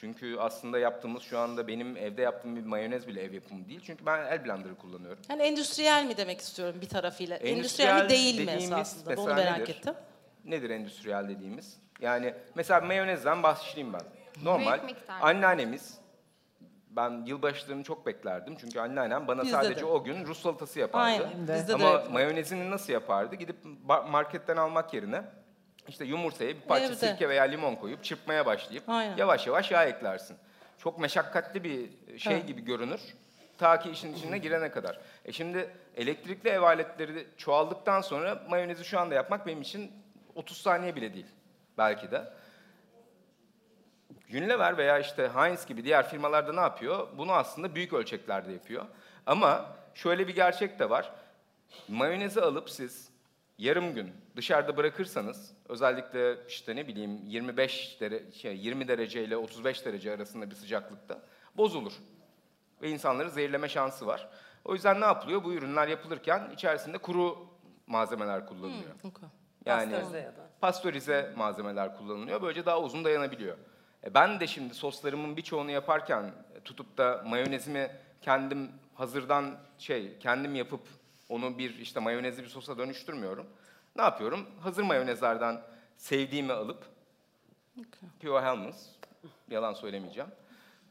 Çünkü 0.00 0.36
aslında 0.38 0.78
yaptığımız 0.78 1.22
şu 1.22 1.38
anda 1.38 1.68
benim 1.68 1.96
evde 1.96 2.22
yaptığım 2.22 2.56
bir 2.56 2.64
mayonez 2.64 3.06
bile 3.06 3.22
ev 3.22 3.32
yapımı 3.32 3.68
değil. 3.68 3.80
Çünkü 3.84 4.06
ben 4.06 4.26
el 4.26 4.44
blenderı 4.44 4.74
kullanıyorum. 4.74 5.22
Yani 5.30 5.42
endüstriyel 5.42 6.06
mi 6.06 6.16
demek 6.16 6.40
istiyorum 6.40 6.76
bir 6.80 6.88
tarafıyla? 6.88 7.36
Endüstriyel, 7.36 8.04
mi 8.04 8.08
değil 8.10 8.44
mi 8.44 8.50
esasında? 8.50 9.16
Bunu 9.16 9.26
mesela 9.26 9.44
merak 9.50 9.58
nedir? 9.58 9.76
ettim. 9.76 9.94
Nedir 10.44 10.70
endüstriyel 10.70 11.28
dediğimiz? 11.28 11.76
Yani 12.00 12.34
mesela 12.54 12.80
mayonezden 12.80 13.42
başlayayım 13.42 13.92
ben. 13.92 14.00
Normal 14.44 14.80
anneannemiz 15.20 15.98
ben 16.90 17.24
yılbaşlarını 17.26 17.82
çok 17.82 18.06
beklerdim. 18.06 18.56
Çünkü 18.60 18.80
anneannem 18.80 19.28
bana 19.28 19.42
Bizde 19.42 19.52
sadece 19.52 19.80
de. 19.80 19.84
o 19.84 20.04
gün 20.04 20.26
Rus 20.26 20.42
salatası 20.42 20.80
yapardı. 20.80 21.04
Aynen. 21.04 21.40
Bizde 21.40 21.68
de 21.68 21.74
Ama 21.74 22.00
öyle. 22.00 22.08
mayonezini 22.12 22.70
nasıl 22.70 22.92
yapardı? 22.92 23.34
Gidip 23.34 23.56
marketten 24.08 24.56
almak 24.56 24.94
yerine 24.94 25.22
işte 25.90 26.04
yumurtaya 26.04 26.50
bir 26.56 26.60
parça 26.60 26.86
Evde. 26.86 26.94
sirke 26.94 27.28
veya 27.28 27.42
limon 27.44 27.74
koyup 27.74 28.04
çırpmaya 28.04 28.46
başlayıp 28.46 28.84
Aynen. 28.88 29.16
yavaş 29.16 29.46
yavaş 29.46 29.70
yağ 29.70 29.84
eklersin. 29.84 30.36
Çok 30.78 30.98
meşakkatli 30.98 31.64
bir 31.64 31.90
şey 32.18 32.34
Evet. 32.34 32.46
gibi 32.46 32.60
görünür. 32.64 33.00
Ta 33.58 33.78
ki 33.78 33.90
işin 33.90 34.14
içine 34.14 34.38
girene 34.38 34.70
kadar. 34.70 35.00
E 35.24 35.32
şimdi 35.32 35.70
elektrikli 35.96 36.48
ev 36.48 36.62
aletleri 36.62 37.26
çoğaldıktan 37.36 38.00
sonra 38.00 38.42
mayonezi 38.48 38.84
şu 38.84 39.00
anda 39.00 39.14
yapmak 39.14 39.46
benim 39.46 39.62
için 39.62 39.92
30 40.34 40.56
saniye 40.58 40.96
bile 40.96 41.14
değil. 41.14 41.26
Belki 41.78 42.10
de. 42.10 42.32
Unilever 44.30 44.76
veya 44.78 44.98
işte 44.98 45.30
Heinz 45.34 45.66
gibi 45.66 45.84
diğer 45.84 46.08
firmalarda 46.08 46.52
ne 46.52 46.60
yapıyor? 46.60 47.08
Bunu 47.18 47.32
aslında 47.32 47.74
büyük 47.74 47.92
ölçeklerde 47.92 48.52
yapıyor. 48.52 48.86
Ama 49.26 49.76
şöyle 49.94 50.28
bir 50.28 50.34
gerçek 50.34 50.78
de 50.78 50.90
var. 50.90 51.10
Mayonezi 51.88 52.40
alıp 52.40 52.70
siz 52.70 53.09
yarım 53.60 53.94
gün 53.94 54.12
dışarıda 54.36 54.76
bırakırsanız 54.76 55.52
özellikle 55.68 56.46
işte 56.48 56.76
ne 56.76 56.88
bileyim 56.88 57.20
25 57.26 58.00
derece 58.00 58.32
şey 58.32 58.56
20 58.56 58.88
derece 58.88 59.24
ile 59.24 59.36
35 59.36 59.84
derece 59.86 60.12
arasında 60.12 60.50
bir 60.50 60.54
sıcaklıkta 60.54 61.22
bozulur. 61.56 61.92
Ve 62.82 62.88
insanları 62.90 63.30
zehirleme 63.30 63.68
şansı 63.68 64.06
var. 64.06 64.28
O 64.64 64.74
yüzden 64.74 65.00
ne 65.00 65.04
yapılıyor? 65.04 65.44
Bu 65.44 65.52
ürünler 65.54 65.88
yapılırken 65.88 66.50
içerisinde 66.54 66.98
kuru 66.98 67.38
malzemeler 67.86 68.46
kullanılıyor. 68.46 68.94
Okey. 69.04 69.28
Yani 69.66 69.92
Pastörize 69.92 70.18
ya 70.18 70.36
da. 70.36 70.50
pastörize 70.60 71.32
malzemeler 71.36 71.96
kullanılıyor. 71.96 72.42
Böylece 72.42 72.66
daha 72.66 72.80
uzun 72.80 73.04
dayanabiliyor. 73.04 73.56
E 74.04 74.14
ben 74.14 74.40
de 74.40 74.46
şimdi 74.46 74.74
soslarımın 74.74 75.36
birçoğunu 75.36 75.70
yaparken 75.70 76.32
e, 76.54 76.60
tutup 76.60 76.98
da 76.98 77.22
mayonezimi 77.26 77.90
kendim 78.22 78.70
hazırdan 78.94 79.56
şey 79.78 80.18
kendim 80.18 80.54
yapıp 80.54 80.80
onu 81.30 81.58
bir 81.58 81.78
işte 81.78 82.00
mayonezli 82.00 82.42
bir 82.42 82.48
sosa 82.48 82.78
dönüştürmüyorum. 82.78 83.46
Ne 83.96 84.02
yapıyorum? 84.02 84.46
Hazır 84.60 84.82
mayonezlerden 84.82 85.60
sevdiğimi 85.96 86.52
alıp 86.52 86.84
Pure 88.22 88.40
Helmets, 88.42 88.86
yalan 89.50 89.74
söylemeyeceğim. 89.74 90.30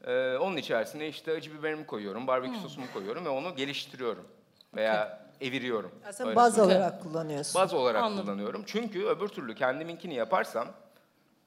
Ee, 0.07 0.37
onun 0.37 0.57
içerisine 0.57 1.07
işte 1.07 1.31
acı 1.31 1.59
biberimi 1.59 1.85
koyuyorum, 1.85 2.27
barbekü 2.27 2.59
sosumu 2.59 2.85
koyuyorum 2.93 3.25
ve 3.25 3.29
onu 3.29 3.55
geliştiriyorum 3.55 4.27
veya 4.75 5.25
eviriyorum. 5.41 5.91
Aslında 6.07 6.35
baz 6.35 6.55
söyleyeyim. 6.55 6.81
olarak 6.81 7.03
kullanıyorsun. 7.03 7.61
Baz 7.61 7.73
olarak 7.73 8.03
Anladım. 8.03 8.25
kullanıyorum. 8.25 8.63
Çünkü 8.65 9.05
öbür 9.05 9.27
türlü 9.27 9.55
kendiminkini 9.55 10.13
yaparsam 10.13 10.67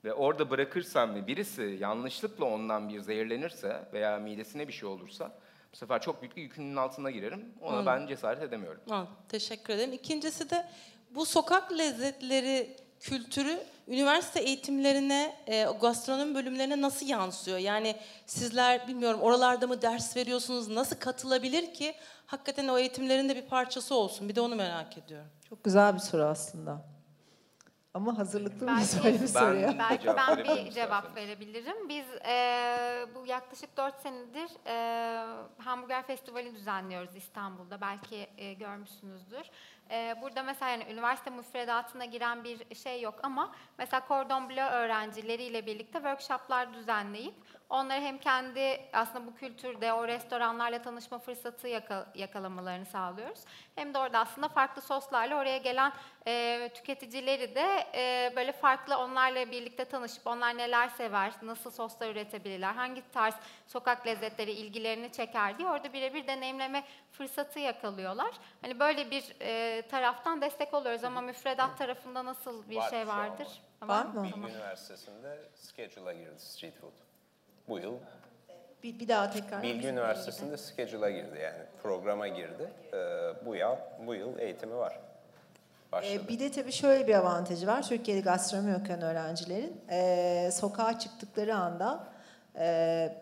ve 0.05 0.13
orada 0.13 0.51
bırakırsam 0.51 1.15
ve 1.15 1.27
birisi 1.27 1.77
yanlışlıkla 1.81 2.45
ondan 2.45 2.89
bir 2.89 3.01
zehirlenirse 3.01 3.89
veya 3.93 4.19
midesine 4.19 4.69
bir 4.69 4.73
şey 4.73 4.89
olursa 4.89 5.33
bu 5.73 5.77
sefer 5.77 6.01
çok 6.01 6.23
büyük 6.23 6.37
bir 6.37 6.43
yükünün 6.43 6.77
altına 6.77 7.11
girerim. 7.11 7.55
Ona 7.61 7.87
ben 7.87 8.07
cesaret 8.07 8.43
edemiyorum. 8.43 8.81
Anladım. 8.91 9.15
Teşekkür 9.29 9.75
ederim. 9.75 9.93
İkincisi 9.93 10.51
de 10.51 10.69
bu 11.11 11.27
sokak 11.27 11.73
lezzetleri 11.73 12.77
kültürü 13.01 13.59
üniversite 13.89 14.41
eğitimlerine, 14.41 15.37
e, 15.47 15.67
o 15.67 15.79
gastronomi 15.79 16.35
bölümlerine 16.35 16.81
nasıl 16.81 17.07
yansıyor? 17.07 17.59
Yani 17.59 17.97
sizler 18.27 18.89
bilmiyorum 18.89 19.21
oralarda 19.21 19.67
mı 19.67 19.83
ders 19.83 20.17
veriyorsunuz? 20.17 20.69
Nasıl 20.69 20.97
katılabilir 20.97 21.75
ki 21.75 21.95
hakikaten 22.27 22.69
o 22.69 22.79
eğitimlerin 22.79 23.29
de 23.29 23.37
bir 23.37 23.47
parçası 23.47 23.95
olsun? 23.95 24.29
Bir 24.29 24.35
de 24.35 24.41
onu 24.41 24.57
merak 24.57 24.99
ediyorum. 24.99 25.29
Çok 25.49 25.65
güzel 25.65 25.95
bir 25.95 25.99
soru 25.99 26.25
aslında. 26.25 26.92
Ama 27.95 28.19
hazırlıklı 28.19 28.67
mıyız 28.71 29.01
böyle 29.05 29.23
bir 29.23 29.27
soruya? 29.27 29.69
Ben- 29.69 29.79
Belki 29.79 30.07
ben 30.07 30.37
verebilirim 30.37 30.67
bir 30.67 30.71
cevap 30.71 31.17
verebilirim. 31.17 31.89
Biz 31.89 32.05
e, 32.27 33.07
bu 33.15 33.27
yaklaşık 33.27 33.77
4 33.77 34.01
senedir 34.01 34.51
e, 34.67 34.75
Hamburger 35.59 36.07
Festivali 36.07 36.55
düzenliyoruz 36.55 37.17
İstanbul'da. 37.17 37.81
Belki 37.81 38.27
e, 38.39 38.53
görmüşsünüzdür. 38.53 39.51
E, 39.91 40.15
burada 40.23 40.43
mesela 40.43 40.71
yani 40.71 40.85
üniversite 40.91 41.31
müfredatına 41.31 42.05
giren 42.05 42.45
bir 42.45 42.75
şey 42.75 43.01
yok 43.01 43.21
ama 43.23 43.53
mesela 43.79 44.03
Cordon 44.09 44.49
Bleu 44.49 44.65
öğrencileriyle 44.67 45.67
birlikte 45.67 45.99
workshoplar 45.99 46.75
düzenleyip 46.75 47.35
onları 47.71 48.01
hem 48.01 48.19
kendi 48.19 48.81
aslında 48.93 49.27
bu 49.27 49.35
kültürde 49.35 49.93
o 49.93 50.09
restoranlarla 50.09 50.83
tanışma 50.83 51.19
fırsatı 51.19 51.69
yaka- 51.69 52.07
yakalamalarını 52.15 52.87
sağlıyoruz. 52.87 53.41
Hem 53.75 53.95
de 53.95 53.99
orada 53.99 54.19
aslında 54.19 54.49
farklı 54.49 54.83
soslarla 54.83 55.37
oraya 55.37 55.59
gelen 55.59 55.93
e, 56.27 56.69
tüketicileri 56.75 57.55
de 57.55 57.87
e, 57.95 58.33
böyle 58.37 58.53
farklı 58.53 58.99
onlarla 58.99 59.51
birlikte 59.51 59.85
tanışıp 59.85 60.27
onlar 60.27 60.59
neler 60.59 60.89
sever, 60.89 61.33
nasıl 61.43 61.71
soslar 61.71 62.09
üretebilirler, 62.11 62.73
hangi 62.73 63.03
tarz 63.13 63.35
sokak 63.67 64.07
lezzetleri 64.07 64.51
ilgilerini 64.53 65.13
çeker 65.13 65.59
diye 65.59 65.69
orada 65.69 65.93
birebir 65.93 66.27
deneyimleme 66.27 66.85
fırsatı 67.13 67.59
yakalıyorlar. 67.59 68.31
Hani 68.63 68.81
böyle 68.81 69.11
bir 69.11 69.25
e, 69.41 69.72
taraftan 69.91 70.41
destek 70.41 70.75
oluyoruz 70.75 71.05
ama 71.05 71.21
müfredat 71.21 71.79
tarafında 71.79 72.25
nasıl 72.25 72.71
bir 72.71 72.77
Var 72.77 72.91
şey 72.91 73.03
an 73.03 73.09
vardır? 73.09 73.47
var. 73.83 73.89
Var 73.89 74.05
mı? 74.05 74.23
Bilgi 74.25 74.41
Üniversitesi'nde 74.57 75.39
schedule'a 75.55 76.13
girdi 76.13 76.39
street 76.39 76.75
food. 76.81 76.93
Bu 77.69 77.79
yıl 77.79 77.95
Bir, 78.83 78.99
bir 79.01 79.09
daha 79.09 79.31
tekrar. 79.31 79.63
Bilgi 79.63 79.89
Üniversitesi'nde 79.89 80.57
schedule'a 80.57 81.11
girdi 81.11 81.39
yani 81.43 81.63
programa 81.83 82.29
girdi. 82.29 82.71
Ee, 82.93 82.97
bu 83.47 83.55
yıl 83.57 83.77
bu 84.07 84.15
yıl 84.15 84.39
eğitimi 84.39 84.77
var. 84.77 84.99
Başladı. 85.93 86.23
Ee, 86.25 86.29
bir 86.29 86.39
de 86.41 86.51
tabii 86.53 86.73
şöyle 86.73 87.07
bir 87.07 87.15
avantajı 87.15 87.67
var. 87.67 87.83
Türkiye'de 87.83 88.21
gastronomi 88.21 88.77
okuyan 88.77 89.03
öğrencilerin 89.03 89.81
e, 89.91 90.51
sokağa 90.53 90.99
çıktıkları 90.99 91.55
anda 91.57 92.05
e, 92.59 93.17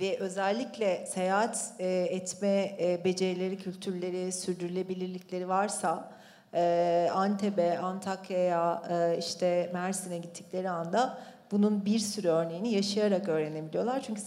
ve 0.00 0.18
özellikle 0.18 1.06
seyahat 1.06 1.72
e, 1.78 1.86
etme 2.10 2.76
e, 2.80 3.04
becerileri, 3.04 3.58
kültürleri, 3.58 4.32
sürdürülebilirlikleri 4.32 5.48
varsa 5.48 6.12
e, 6.54 7.08
Antep'e, 7.14 7.78
Antakya'ya, 7.78 8.82
e, 8.90 9.18
işte 9.18 9.70
Mersin'e 9.72 10.18
gittikleri 10.18 10.70
anda 10.70 11.18
bunun 11.50 11.84
bir 11.84 11.98
sürü 11.98 12.28
örneğini 12.28 12.72
yaşayarak 12.72 13.28
öğrenebiliyorlar. 13.28 14.02
Çünkü 14.02 14.22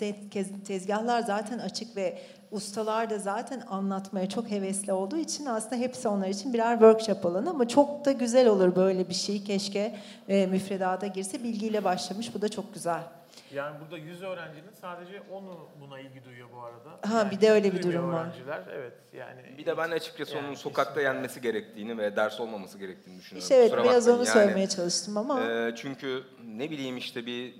tezgahlar 0.64 1.22
zaten 1.22 1.60
açık 1.60 1.96
ve 1.96 2.20
ustalar 2.52 3.10
da 3.10 3.20
zaten 3.20 3.62
anlatmaya 3.70 4.30
çok 4.30 4.52
hevesli 4.52 4.94
olduğu 4.94 5.18
için 5.18 5.46
aslında 5.46 5.76
hepsi 5.76 6.08
onlar 6.08 6.28
için 6.28 6.54
birer 6.54 6.74
workshop 6.74 7.26
alanı 7.26 7.50
ama 7.50 7.68
çok 7.68 8.06
da 8.06 8.12
güzel 8.12 8.48
olur 8.48 8.76
böyle 8.76 9.10
bir 9.10 9.14
şey. 9.14 9.44
Keşke 9.44 9.96
e, 10.28 10.46
müfredata 10.46 11.08
girse 11.08 11.44
bilgiyle 11.44 11.84
başlamış. 11.84 12.36
Bu 12.36 12.42
da 12.42 12.50
çok 12.50 12.74
güzel. 12.74 13.19
Yani 13.54 13.76
burada 13.82 13.98
100 13.98 14.22
öğrencinin 14.24 14.72
sadece 14.82 15.18
10'u 15.18 15.70
buna 15.82 16.00
ilgi 16.00 16.26
duyuyor 16.26 16.48
bu 16.56 16.62
arada. 16.62 16.90
Ha, 17.14 17.20
Yani 17.20 17.32
bir 17.32 17.42
de 17.42 17.52
öyle 17.52 17.74
bir 17.74 17.84
durum 17.84 18.12
var. 18.14 18.22
Öğrenciler 18.26 18.62
evet 18.72 18.94
yani. 19.14 19.58
Bir 19.58 19.66
de 19.66 19.78
ben 19.78 19.92
açıkçası 19.92 20.38
onun 20.38 20.44
Yani 20.46 20.58
sokakta 20.58 20.94
kesinlikle. 20.94 21.16
yenmesi 21.16 21.42
gerektiğini 21.42 21.98
ve 21.98 22.16
ders 22.16 22.40
olmaması 22.40 22.78
gerektiğini 22.78 23.20
düşünüyorum. 23.20 23.44
İşte 23.44 23.56
evet 23.56 23.72
Kusura 23.72 23.84
biraz 23.90 24.08
onu 24.08 24.18
yani. 24.18 24.28
söylemeye 24.28 24.70
çalıştım 24.70 25.18
ama 25.18 25.42
Ee, 25.42 25.74
çünkü 25.76 26.24
ne 26.46 26.70
bileyim 26.72 26.98
işte 26.98 27.26
bir 27.26 27.56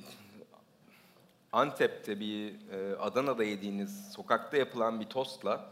Antep'te 1.52 2.20
bir 2.20 2.54
e, 2.72 2.96
Adana'da 2.96 3.44
yediğiniz 3.44 4.12
sokakta 4.14 4.58
yapılan 4.58 5.00
bir 5.00 5.06
tostla 5.06 5.66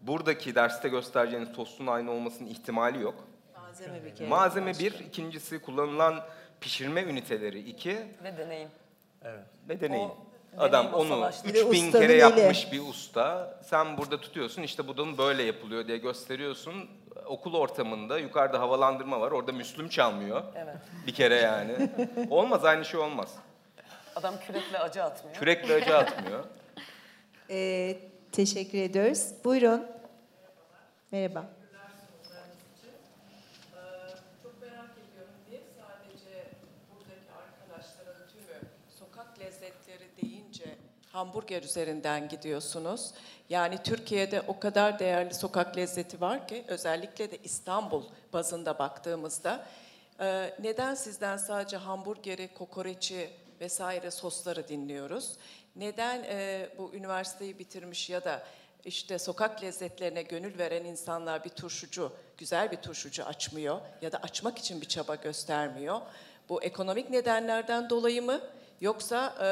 buradaki 0.00 0.54
derste 0.54 0.88
göstereceğiniz 0.88 1.52
tostun 1.52 1.86
aynı 1.86 2.10
olmasının 2.10 2.48
ihtimali 2.48 3.02
yok. 3.02 3.24
malzeme 3.56 4.04
bir 4.04 4.14
kere. 4.14 4.28
Malzeme 4.28 4.72
bir, 4.78 4.92
ikincisi 5.00 5.58
kullanılan 5.58 6.20
pişirme 6.60 7.02
üniteleri 7.02 7.58
iki 7.60 7.90
Ve 8.24 8.36
deneyim. 8.38 8.68
Ve 9.68 9.80
deneyim. 9.80 10.10
O 10.10 10.16
Adam 10.58 10.94
onu 10.94 11.08
savaşta. 11.08 11.48
Bir 11.48 11.54
de 11.54 11.60
3000 11.60 11.86
ustanın 11.86 12.02
kere 12.02 12.12
eli. 12.12 12.20
yapmış 12.20 12.72
bir 12.72 12.80
usta. 12.80 13.58
Sen 13.62 13.98
burada 13.98 14.20
tutuyorsun 14.20 14.62
işte 14.62 14.88
bunun 14.88 15.18
böyle 15.18 15.42
yapılıyor 15.42 15.86
diye 15.86 15.98
gösteriyorsun. 15.98 16.90
Okul 17.26 17.54
ortamında 17.54 18.18
yukarıda 18.18 18.60
havalandırma 18.60 19.20
var. 19.20 19.30
Orada 19.30 19.52
Müslüm 19.52 19.88
çalmıyor. 19.88 20.42
Evet. 20.54 20.76
Bir 21.06 21.14
kere 21.14 21.34
yani. 21.34 21.90
olmaz 22.30 22.64
aynı 22.64 22.84
şey 22.84 23.00
olmaz. 23.00 23.34
Adam 24.16 24.34
kürekle 24.46 24.78
acı 24.78 25.04
atmıyor. 25.04 25.36
Kürekle 25.36 25.74
acı 25.74 25.96
atmıyor. 25.96 26.44
Ee, 27.50 27.98
teşekkür 28.32 28.78
ediyoruz. 28.78 29.30
Buyurun. 29.44 29.86
Merhaba. 31.10 31.44
Hamburger 41.16 41.62
üzerinden 41.62 42.28
gidiyorsunuz. 42.28 43.10
Yani 43.48 43.78
Türkiye'de 43.82 44.40
o 44.40 44.60
kadar 44.60 44.98
değerli 44.98 45.34
sokak 45.34 45.76
lezzeti 45.76 46.20
var 46.20 46.48
ki 46.48 46.64
özellikle 46.68 47.30
de 47.30 47.38
İstanbul 47.44 48.02
bazında 48.32 48.78
baktığımızda 48.78 49.66
e, 50.20 50.54
neden 50.62 50.94
sizden 50.94 51.36
sadece 51.36 51.76
hamburgeri, 51.76 52.54
kokoreçi 52.54 53.30
vesaire 53.60 54.10
sosları 54.10 54.68
dinliyoruz? 54.68 55.36
Neden 55.76 56.22
e, 56.22 56.68
bu 56.78 56.94
üniversiteyi 56.94 57.58
bitirmiş 57.58 58.10
ya 58.10 58.24
da 58.24 58.42
işte 58.84 59.18
sokak 59.18 59.62
lezzetlerine 59.62 60.22
gönül 60.22 60.58
veren 60.58 60.84
insanlar 60.84 61.44
bir 61.44 61.50
turşucu, 61.50 62.12
güzel 62.38 62.70
bir 62.70 62.76
turşucu 62.76 63.24
açmıyor 63.24 63.80
ya 64.02 64.12
da 64.12 64.18
açmak 64.18 64.58
için 64.58 64.80
bir 64.80 64.88
çaba 64.88 65.14
göstermiyor? 65.14 66.00
Bu 66.48 66.62
ekonomik 66.62 67.10
nedenlerden 67.10 67.90
dolayı 67.90 68.22
mı 68.22 68.40
yoksa 68.80 69.34
e, 69.40 69.48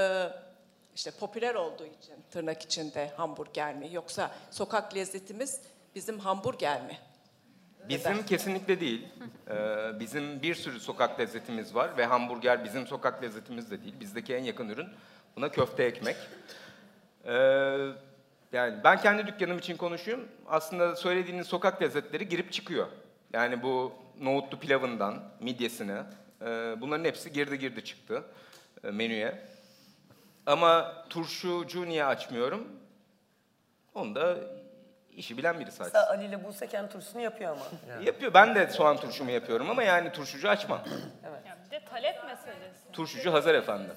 işte 0.95 1.11
popüler 1.11 1.55
olduğu 1.55 1.87
için 1.87 2.15
tırnak 2.31 2.63
içinde 2.63 3.11
hamburger 3.17 3.75
mi 3.75 3.89
yoksa 3.93 4.31
sokak 4.51 4.95
lezzetimiz 4.95 5.61
bizim 5.95 6.19
hamburger 6.19 6.83
mi? 6.83 6.99
Bizim 7.89 8.27
kesinlikle 8.27 8.81
değil. 8.81 9.09
Ee, 9.51 10.01
bizim 10.01 10.43
bir 10.43 10.55
sürü 10.55 10.81
sokak 10.81 11.21
lezzetimiz 11.21 11.75
var 11.75 11.97
ve 11.97 12.07
hamburger 12.07 12.65
bizim 12.65 12.87
sokak 12.87 13.23
lezzetimiz 13.23 13.71
de 13.71 13.83
değil. 13.83 13.95
Bizdeki 14.01 14.35
en 14.35 14.45
yakın 14.45 14.69
ürün 14.69 14.89
buna 15.37 15.49
köfte 15.49 15.85
ekmek. 15.85 16.17
Ee, 17.25 17.33
yani 18.53 18.85
ben 18.85 19.01
kendi 19.01 19.27
dükkanım 19.27 19.59
için 19.59 19.77
konuşuyorum. 19.77 20.29
Aslında 20.47 20.97
söylediğiniz 20.97 21.47
sokak 21.47 21.83
lezzetleri 21.83 22.29
girip 22.29 22.53
çıkıyor. 22.53 22.87
Yani 23.33 23.63
bu 23.63 23.93
nohutlu 24.21 24.59
pilavından 24.59 25.23
midyesine 25.41 26.03
e, 26.43 26.47
bunların 26.81 27.05
hepsi 27.05 27.33
girdi 27.33 27.59
girdi 27.59 27.85
çıktı 27.85 28.25
e, 28.85 28.91
menüye. 28.91 29.54
Ama 30.47 31.05
turşucu 31.11 31.87
niye 31.89 32.05
açmıyorum? 32.05 32.69
Onu 33.95 34.15
da 34.15 34.37
işi 35.13 35.39
bilen 35.39 35.61
birisi 35.61 35.83
açsın. 35.83 35.85
Mesela 35.95 36.11
Ali 36.11 36.25
ile 36.25 36.45
Buse 36.45 36.67
kendi 36.67 36.93
turşusunu 36.93 37.23
yapıyor 37.23 37.51
ama. 37.51 38.03
Yapıyor. 38.05 38.35
Ben 38.35 38.55
de 38.55 38.69
soğan 38.69 38.97
turşumu 38.97 39.31
yapıyorum 39.31 39.71
ama 39.71 39.83
yani 39.83 40.13
turşucu 40.13 40.49
açmam. 40.49 40.81
Ya 41.47 41.59
bir 41.67 41.71
de 41.71 41.85
talep 41.85 42.25
meselesi. 42.25 42.93
Turşucu 42.93 43.33
Hazar 43.33 43.55
Efendi. 43.55 43.89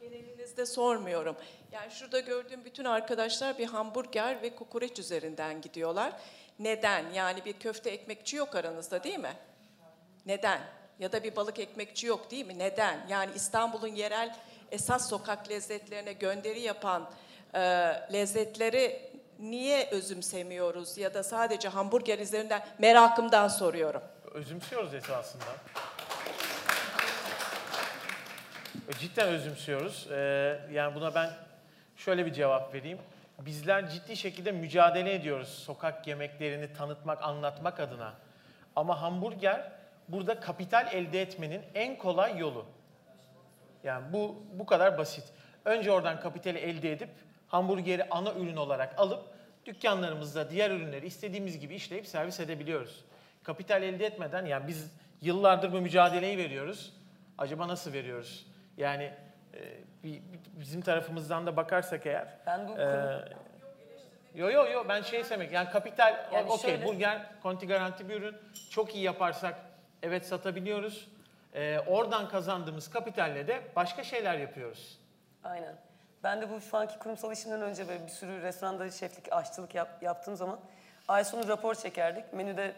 Genelinizde 0.00 0.66
sormuyorum. 0.66 1.36
Yani 1.72 1.90
şurada 1.90 2.20
gördüğüm 2.20 2.64
bütün 2.64 2.84
arkadaşlar 2.84 3.58
bir 3.58 3.66
hamburger 3.66 4.42
ve 4.42 4.54
kokoreç 4.54 4.98
üzerinden 4.98 5.60
gidiyorlar. 5.60 6.12
Neden? 6.58 7.04
Yani 7.14 7.44
bir 7.44 7.52
köfte 7.52 7.90
ekmekçi 7.90 8.36
yok 8.36 8.56
aranızda 8.56 9.04
değil 9.04 9.18
mi? 9.18 9.32
Neden? 10.26 10.60
Ya 10.98 11.12
da 11.12 11.22
bir 11.24 11.36
balık 11.36 11.58
ekmekçi 11.58 12.06
yok 12.06 12.30
değil 12.30 12.46
mi? 12.46 12.58
Neden? 12.58 13.06
Yani 13.08 13.30
İstanbul'un 13.34 13.88
yerel 13.94 14.36
esas 14.72 15.08
sokak 15.08 15.50
lezzetlerine 15.50 16.12
gönderi 16.12 16.60
yapan 16.60 17.10
e, 17.54 17.60
lezzetleri 18.12 19.10
niye 19.38 19.88
özümsemiyoruz 19.90 20.98
ya 20.98 21.14
da 21.14 21.22
sadece 21.22 21.68
hamburger 21.68 22.18
üzerinden 22.18 22.66
merakımdan 22.78 23.48
soruyorum. 23.48 24.02
Özümsüyoruz 24.34 24.94
esasında. 24.94 25.44
E, 28.88 28.92
Cidden 28.98 29.28
özümsüyoruz. 29.28 30.06
Ee, 30.10 30.60
yani 30.72 30.94
buna 30.94 31.14
ben 31.14 31.30
şöyle 31.96 32.26
bir 32.26 32.32
cevap 32.32 32.74
vereyim. 32.74 32.98
Bizler 33.38 33.90
ciddi 33.90 34.16
şekilde 34.16 34.52
mücadele 34.52 35.14
ediyoruz 35.14 35.48
sokak 35.48 36.06
yemeklerini 36.06 36.72
tanıtmak, 36.74 37.22
anlatmak 37.22 37.80
adına. 37.80 38.12
Ama 38.76 39.02
hamburger 39.02 39.72
burada 40.08 40.40
kapital 40.40 40.86
elde 40.92 41.22
etmenin 41.22 41.62
en 41.74 41.98
kolay 41.98 42.38
yolu. 42.38 42.64
Yani 43.84 44.12
bu 44.12 44.42
bu 44.52 44.66
kadar 44.66 44.98
basit. 44.98 45.24
Önce 45.64 45.92
oradan 45.92 46.20
kapitali 46.20 46.58
elde 46.58 46.92
edip 46.92 47.08
hamburgeri 47.48 48.04
ana 48.10 48.32
ürün 48.34 48.56
olarak 48.56 48.94
alıp 48.98 49.24
dükkanlarımızda 49.66 50.50
diğer 50.50 50.70
ürünleri 50.70 51.06
istediğimiz 51.06 51.58
gibi 51.58 51.74
işleyip 51.74 52.06
servis 52.06 52.40
edebiliyoruz. 52.40 53.04
Kapital 53.42 53.82
elde 53.82 54.06
etmeden 54.06 54.46
yani 54.46 54.66
biz 54.68 54.92
yıllardır 55.22 55.72
bu 55.72 55.80
mücadeleyi 55.80 56.38
veriyoruz. 56.38 56.92
Acaba 57.38 57.68
nasıl 57.68 57.92
veriyoruz? 57.92 58.46
Yani 58.76 59.12
e, 59.54 59.58
bi- 60.04 60.12
bi- 60.12 60.60
bizim 60.60 60.80
tarafımızdan 60.80 61.46
da 61.46 61.56
bakarsak 61.56 62.06
eğer. 62.06 62.26
Ben 62.46 62.68
bu 62.68 62.78
e, 62.78 62.86
Yo 64.34 64.50
yo 64.50 64.66
yo 64.70 64.84
ben 64.88 65.02
şey 65.02 65.30
demek 65.30 65.52
yani 65.52 65.70
kapital 65.70 66.26
Yani 66.32 66.50
okey 66.50 66.70
şöyle- 66.70 66.86
burger 66.86 67.26
konti 67.42 67.66
garanti 67.66 68.08
bir 68.08 68.14
ürün 68.14 68.36
çok 68.70 68.94
iyi 68.94 69.04
yaparsak 69.04 69.54
evet 70.02 70.26
satabiliyoruz. 70.26 71.08
E, 71.54 71.78
oradan 71.78 72.28
kazandığımız 72.28 72.90
kapitalle 72.90 73.46
de 73.46 73.62
başka 73.76 74.04
şeyler 74.04 74.38
yapıyoruz. 74.38 74.98
Aynen. 75.44 75.74
Ben 76.24 76.40
de 76.40 76.50
bu 76.50 76.60
şu 76.60 76.76
anki 76.76 76.98
kurumsal 76.98 77.32
işimden 77.32 77.62
önce 77.62 77.88
böyle 77.88 78.04
bir 78.04 78.08
sürü 78.08 78.42
restoranda 78.42 78.90
şeflik, 78.90 79.32
aşçılık 79.32 79.74
yap- 79.74 80.02
yaptığım 80.02 80.36
zaman 80.36 80.60
ay 81.08 81.24
sonu 81.24 81.48
rapor 81.48 81.74
çekerdik. 81.74 82.32
Menüde 82.32 82.74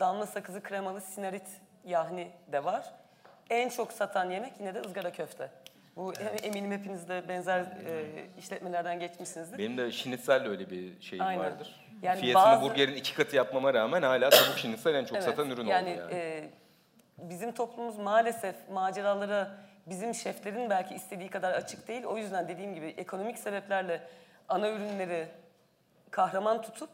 damla 0.00 0.26
sakızı 0.26 0.62
kremalı 0.62 1.00
sinarit 1.00 1.48
yahni 1.84 2.30
de 2.52 2.64
var. 2.64 2.92
En 3.50 3.68
çok 3.68 3.92
satan 3.92 4.30
yemek 4.30 4.52
yine 4.60 4.74
de 4.74 4.80
ızgara 4.80 5.12
köfte. 5.12 5.50
Bu 5.98 6.12
eminim 6.42 6.72
hepiniz 6.72 7.08
de 7.08 7.28
benzer 7.28 7.60
e, 7.60 8.04
işletmelerden 8.38 8.98
geçmişsinizdir. 8.98 9.58
Benim 9.58 9.78
de 9.78 9.92
şinitsel 9.92 10.48
öyle 10.48 10.70
bir 10.70 11.00
şeyim 11.00 11.24
Aynen. 11.24 11.44
vardır. 11.44 11.80
Yani 12.02 12.20
Fiyatını 12.20 12.52
bazı- 12.52 12.62
burgerin 12.70 12.94
iki 12.94 13.14
katı 13.14 13.36
yapmama 13.36 13.74
rağmen 13.74 14.02
hala 14.02 14.30
tavuk 14.30 14.58
şinitsel 14.58 14.94
en 14.94 15.04
çok 15.04 15.12
Evet, 15.16 15.24
satan 15.24 15.50
ürün 15.50 15.66
yani, 15.66 15.90
oldu 15.90 15.98
yani. 16.00 16.12
e, 16.14 16.50
bizim 17.18 17.52
toplumumuz 17.52 17.98
maalesef 17.98 18.54
maceralara 18.72 19.50
bizim 19.86 20.14
şeflerin 20.14 20.70
belki 20.70 20.94
istediği 20.94 21.28
kadar 21.28 21.52
açık 21.52 21.88
değil. 21.88 22.04
O 22.04 22.16
yüzden 22.16 22.48
dediğim 22.48 22.74
gibi 22.74 22.86
ekonomik 22.86 23.38
sebeplerle 23.38 24.00
ana 24.48 24.68
ürünleri 24.70 25.28
kahraman 26.10 26.62
tutup 26.62 26.90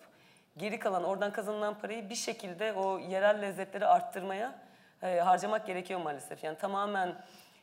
geri 0.56 0.78
kalan 0.78 1.04
oradan 1.04 1.32
kazanılan 1.32 1.78
parayı 1.78 2.10
bir 2.10 2.14
şekilde 2.14 2.72
o 2.72 2.98
yerel 2.98 3.42
lezzetleri 3.42 3.86
arttırmaya 3.86 4.54
e, 5.02 5.18
harcamak 5.20 5.66
gerekiyor 5.66 6.00
maalesef. 6.00 6.44
Yani 6.44 6.58
tamamen 6.58 7.14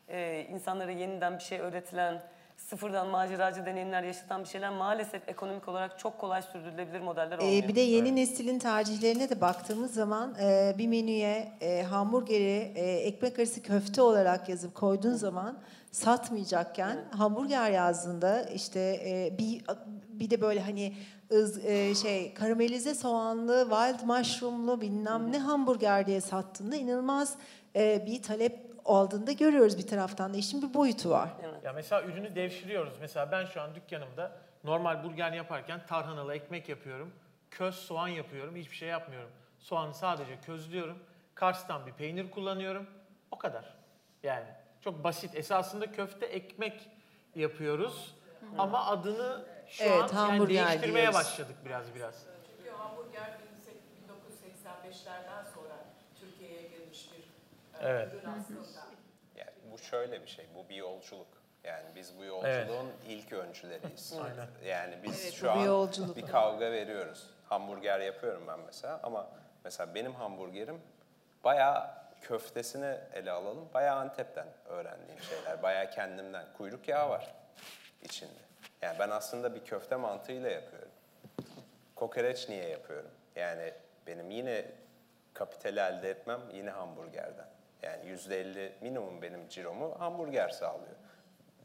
e, 0.08 0.46
insanlara 0.52 0.92
yeniden 0.92 1.38
bir 1.38 1.44
şey 1.44 1.60
öğretilen, 1.60 2.22
sıfırdan 2.58 3.08
maceracı 3.08 3.66
deneyimler 3.66 4.04
yaşatan 4.04 4.44
bir 4.44 4.48
şeyler 4.50 4.70
maalesef 4.70 5.30
ekonomik 5.30 5.68
olarak 5.68 6.00
çok 6.00 6.20
kolay 6.20 6.42
sürdürülebilir 6.42 7.02
modeller 7.02 7.38
olmuyor. 7.38 7.64
Ee, 7.64 7.68
bir 7.68 7.76
de 7.76 7.82
yeni 7.82 8.16
neslin 8.16 8.60
tercihlerine 8.60 9.30
de 9.30 9.42
baktığımız 9.42 9.94
zaman 9.94 10.36
e, 10.42 10.76
bir 10.78 10.88
menüye 10.88 11.52
e, 11.62 11.84
hamburgeri 11.84 12.72
e, 12.76 12.92
ekmek 12.92 13.40
arası 13.40 13.62
köfte 13.64 14.02
olarak 14.02 14.50
yazıp 14.50 14.76
koyduğun 14.76 15.14
zaman 15.14 15.58
satmayacakken 15.92 16.98
hamburger 17.18 17.72
yazdığında 17.72 18.44
işte 18.44 18.80
e, 18.80 19.38
bir 19.38 19.62
bir 20.08 20.30
de 20.30 20.42
böyle 20.42 20.62
hani 20.62 20.94
ız, 21.32 21.66
e, 21.66 21.96
şey 21.96 22.34
karamelize 22.34 22.96
soğanlı, 22.96 23.68
wild 23.70 24.08
mushroomlu 24.08 24.82
bilmem 24.82 25.32
ne 25.32 25.40
hamburger 25.40 26.08
diye 26.08 26.22
sattığında 26.22 26.76
inanılmaz 26.76 27.36
e, 27.76 28.06
bir 28.06 28.22
talep 28.22 28.71
aldığında 28.86 29.32
görüyoruz 29.32 29.78
bir 29.78 29.88
taraftan 29.88 30.34
da 30.34 30.38
işin 30.38 30.62
bir 30.62 30.74
boyutu 30.74 31.10
var. 31.10 31.30
Ya 31.63 31.74
mesela 31.74 32.04
ürünü 32.04 32.36
devşiriyoruz. 32.36 32.94
Mesela 33.02 33.32
ben 33.32 33.46
şu 33.46 33.62
an 33.62 33.76
dükkanımda 33.76 34.32
normal 34.63 35.04
burger 35.04 35.32
yaparken 35.32 35.86
tarhanalı 35.88 36.36
ekmek 36.36 36.70
yapıyorum. 36.70 37.13
Köz 37.52 37.76
soğan 37.76 38.08
yapıyorum. 38.08 38.56
Hiçbir 38.56 38.76
şey 38.76 38.89
yapmıyorum. 38.89 39.30
Soğanı 39.60 39.94
sadece 39.94 40.41
közlüyorum. 40.46 41.00
Kars'tan 41.36 41.86
bir 41.86 41.91
peynir 41.94 42.32
kullanıyorum. 42.32 42.88
O 43.32 43.38
kadar. 43.38 43.74
Yani 44.24 44.46
çok 44.82 45.04
basit. 45.04 45.36
Esasında 45.36 45.91
köfte 45.91 46.26
ekmek 46.26 46.89
yapıyoruz. 47.36 48.15
Ama 48.58 48.86
adını 48.86 49.46
şu 49.67 49.84
Evet, 49.84 49.94
an 49.94 49.98
yani 50.02 50.12
hamburger 50.12 50.67
değiştirmeye 50.67 51.02
diyoruz. 51.02 51.15
başladık 51.20 51.56
biraz 51.65 51.96
biraz. 51.96 52.26
Çünkü 52.58 52.72
hamburger 52.72 53.30
1985'lerden 54.10 55.44
sonra 55.56 55.76
Türkiye'ye 56.20 56.62
girmiş 56.62 57.10
bir 57.12 57.24
e, 57.71 57.71
Evet. 57.82 58.13
Yani 59.36 59.52
bu 59.72 59.78
şöyle 59.78 60.22
bir 60.22 60.28
şey, 60.28 60.46
bu 60.56 60.70
bir 60.70 60.76
yolculuk. 60.76 61.28
Yani 61.63 61.86
biz 61.96 62.17
bu 62.17 62.24
yolculuğun 62.24 62.91
ilk 63.08 63.34
öncüleriyiz. 63.34 64.13
Yani 64.65 64.96
biz 65.04 65.24
Evet, 65.24 65.34
şu 65.34 65.52
an 65.52 65.58
yolculuk. 65.58 66.17
bir 66.17 66.28
kavga 66.28 66.72
veriyoruz. 66.72 67.30
Hamburger 67.50 68.00
yapıyorum 68.00 68.44
ben 68.48 68.60
mesela 68.60 69.00
ama 69.04 69.28
mesela 69.63 69.96
benim 69.96 70.13
hamburgerim 70.15 70.82
bayağı 71.44 71.89
köftesini 72.22 72.98
ele 73.13 73.32
alalım. 73.32 73.70
Bayağı 73.74 74.00
Antep'ten 74.00 74.48
öğrendiğim 74.65 75.20
şeyler. 75.22 75.63
Bayağı 75.63 75.89
kendimden. 75.91 76.46
Kuyruk 76.58 76.88
yağı 76.88 77.10
var 77.10 77.34
içinde. 78.02 78.32
Yani 78.82 79.00
ben 79.00 79.10
aslında 79.10 79.56
bir 79.56 79.65
köfte 79.65 79.96
mantığıyla 79.96 80.50
yapıyorum. 80.50 80.91
Kokoreç 81.96 82.50
niye 82.50 82.67
yapıyorum? 82.70 83.12
Yani 83.36 83.74
benim 84.08 84.32
yine 84.32 84.65
kapitali 85.34 85.80
elde 85.80 86.10
etmem 86.10 86.39
yine 86.54 86.70
hamburgerden. 86.70 87.48
Yani 87.84 88.08
yüzde 88.08 88.39
elli 88.41 88.74
minimum 88.82 89.22
benim 89.22 89.50
ciromu 89.50 89.96
hamburger 90.00 90.50
sağlıyor. 90.50 90.96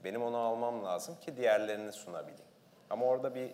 Benim 0.05 0.23
onu 0.23 0.37
almam 0.37 0.85
lazım 0.85 1.21
ki 1.21 1.37
diğerlerini 1.37 1.93
sunabileyim. 1.93 2.51
Ama 2.91 3.07
orada 3.07 3.35
bir 3.35 3.51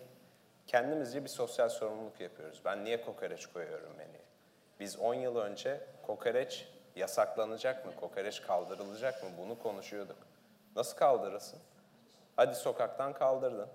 kendimizce 0.67 1.23
bir 1.23 1.29
sosyal 1.29 1.69
sorumluluk 1.69 2.19
yapıyoruz. 2.19 2.61
Ben 2.65 2.85
niye 2.85 3.01
kokoreç 3.01 3.45
koyuyorum 3.45 3.91
menüye? 3.97 4.23
Biz 4.79 4.99
10 4.99 5.13
yıl 5.13 5.37
önce 5.37 5.79
kokoreç 6.07 6.67
yasaklanacak 6.95 7.85
mı, 7.85 7.95
kokoreç 7.95 8.41
kaldırılacak 8.41 9.23
mı 9.23 9.29
bunu 9.37 9.59
konuşuyorduk. 9.59 10.17
Nasıl 10.75 10.97
kaldırırsın? 10.97 11.59
Hadi 12.35 12.55
sokaktan 12.55 13.13
kaldırdın. 13.13 13.67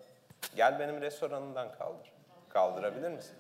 Gel 0.57 0.79
benim 0.79 1.01
restoranımdan 1.01 1.73
kaldır. 1.73 2.13
Kaldırabilir 2.49 3.11
misin? 3.11 3.37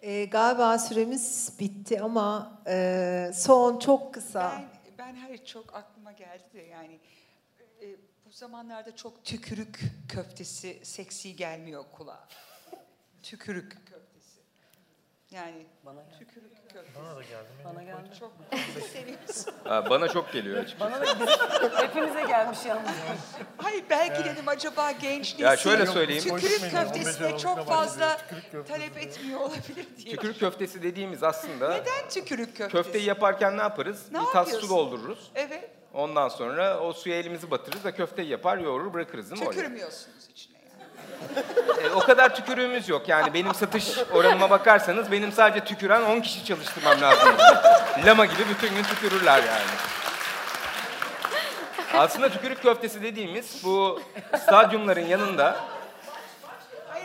E, 0.00 0.24
galiba 0.24 0.78
süremiz 0.78 1.52
bitti 1.60 2.00
ama 2.00 2.60
e, 2.66 3.30
son 3.34 3.78
çok 3.78 4.14
kısa. 4.14 4.52
Ben, 4.52 4.68
ben 4.98 5.16
hayır 5.16 5.44
çok 5.44 5.74
aklıma 5.74 6.12
geldi 6.12 6.44
de 6.54 6.62
yani 6.62 7.00
e, 7.82 7.96
bu 8.26 8.30
zamanlarda 8.30 8.96
çok 8.96 9.24
tükürük 9.24 9.80
köftesi 10.08 10.80
seksi 10.82 11.36
gelmiyor 11.36 11.84
kulağa. 11.92 12.28
tükürük 13.22 13.70
köftesi. 13.70 14.07
Yani 15.30 15.66
Bana 15.86 16.04
tükürük 16.18 16.56
köftesi. 16.72 16.98
Bana 16.98 17.16
da 17.16 17.22
geldi. 17.22 17.48
Bana 17.64 17.82
geldi. 17.82 18.08
Çok 18.20 18.32
seviyorsun. 18.92 19.54
Ha, 19.64 19.90
bana 19.90 20.08
çok 20.08 20.32
geliyor 20.32 20.56
açıkçası. 20.64 20.92
Bana 20.92 21.00
da 21.06 21.82
hepimize 21.82 22.22
gelmiş 22.22 22.58
yalnız. 22.66 22.90
Hayır 23.56 23.84
belki 23.90 24.24
dedim 24.24 24.48
acaba 24.48 24.90
genç 24.92 25.32
nesil 25.32 25.44
Ya 25.44 25.56
şöyle 25.56 25.86
söyleyeyim. 25.86 26.22
tükürük 26.22 26.70
köftesine 26.70 27.26
15 27.26 27.42
çok 27.42 27.66
fazla 27.66 28.18
talep 28.68 28.96
etmiyor 28.98 29.40
olabilir 29.40 29.86
diye. 29.96 30.10
Tükürük 30.16 30.40
köftesi 30.40 30.82
dediğimiz 30.82 31.22
aslında 31.22 31.68
Neden 31.68 32.08
tükürük 32.10 32.56
köftesi? 32.56 32.72
köfteyi 32.82 33.04
yaparken 33.04 33.56
ne 33.58 33.62
yaparız? 33.62 34.06
Ne 34.12 34.20
bir 34.20 34.24
tas 34.26 34.52
su 34.52 34.68
doldururuz. 34.68 35.30
Evet. 35.34 35.70
Ondan 35.94 36.28
sonra 36.28 36.80
o 36.80 36.92
suya 36.92 37.16
elimizi 37.18 37.50
batırırız 37.50 37.84
da 37.84 37.94
köfteyi 37.94 38.28
yapar, 38.28 38.58
yoğurur, 38.58 38.92
bırakırız 38.94 39.30
değil 39.30 39.42
mi? 39.42 39.50
Tükürmüyorsunuz 39.50 40.28
yani. 40.28 40.47
E, 41.84 41.90
o 41.90 41.98
kadar 41.98 42.34
tükürüğümüz 42.34 42.88
yok. 42.88 43.08
Yani 43.08 43.34
benim 43.34 43.54
satış 43.54 43.98
oranıma 44.12 44.50
bakarsanız 44.50 45.12
benim 45.12 45.32
sadece 45.32 45.64
tüküren 45.64 46.02
10 46.02 46.20
kişi 46.20 46.44
çalıştırmam 46.44 47.00
lazım. 47.00 47.28
Lama 48.06 48.26
gibi 48.26 48.42
bütün 48.48 48.74
gün 48.74 48.82
tükürürler 48.82 49.36
yani. 49.38 49.70
Aslında 51.94 52.28
tükürük 52.28 52.62
köftesi 52.62 53.02
dediğimiz 53.02 53.64
bu 53.64 54.00
stadyumların 54.42 55.06
yanında 55.06 55.56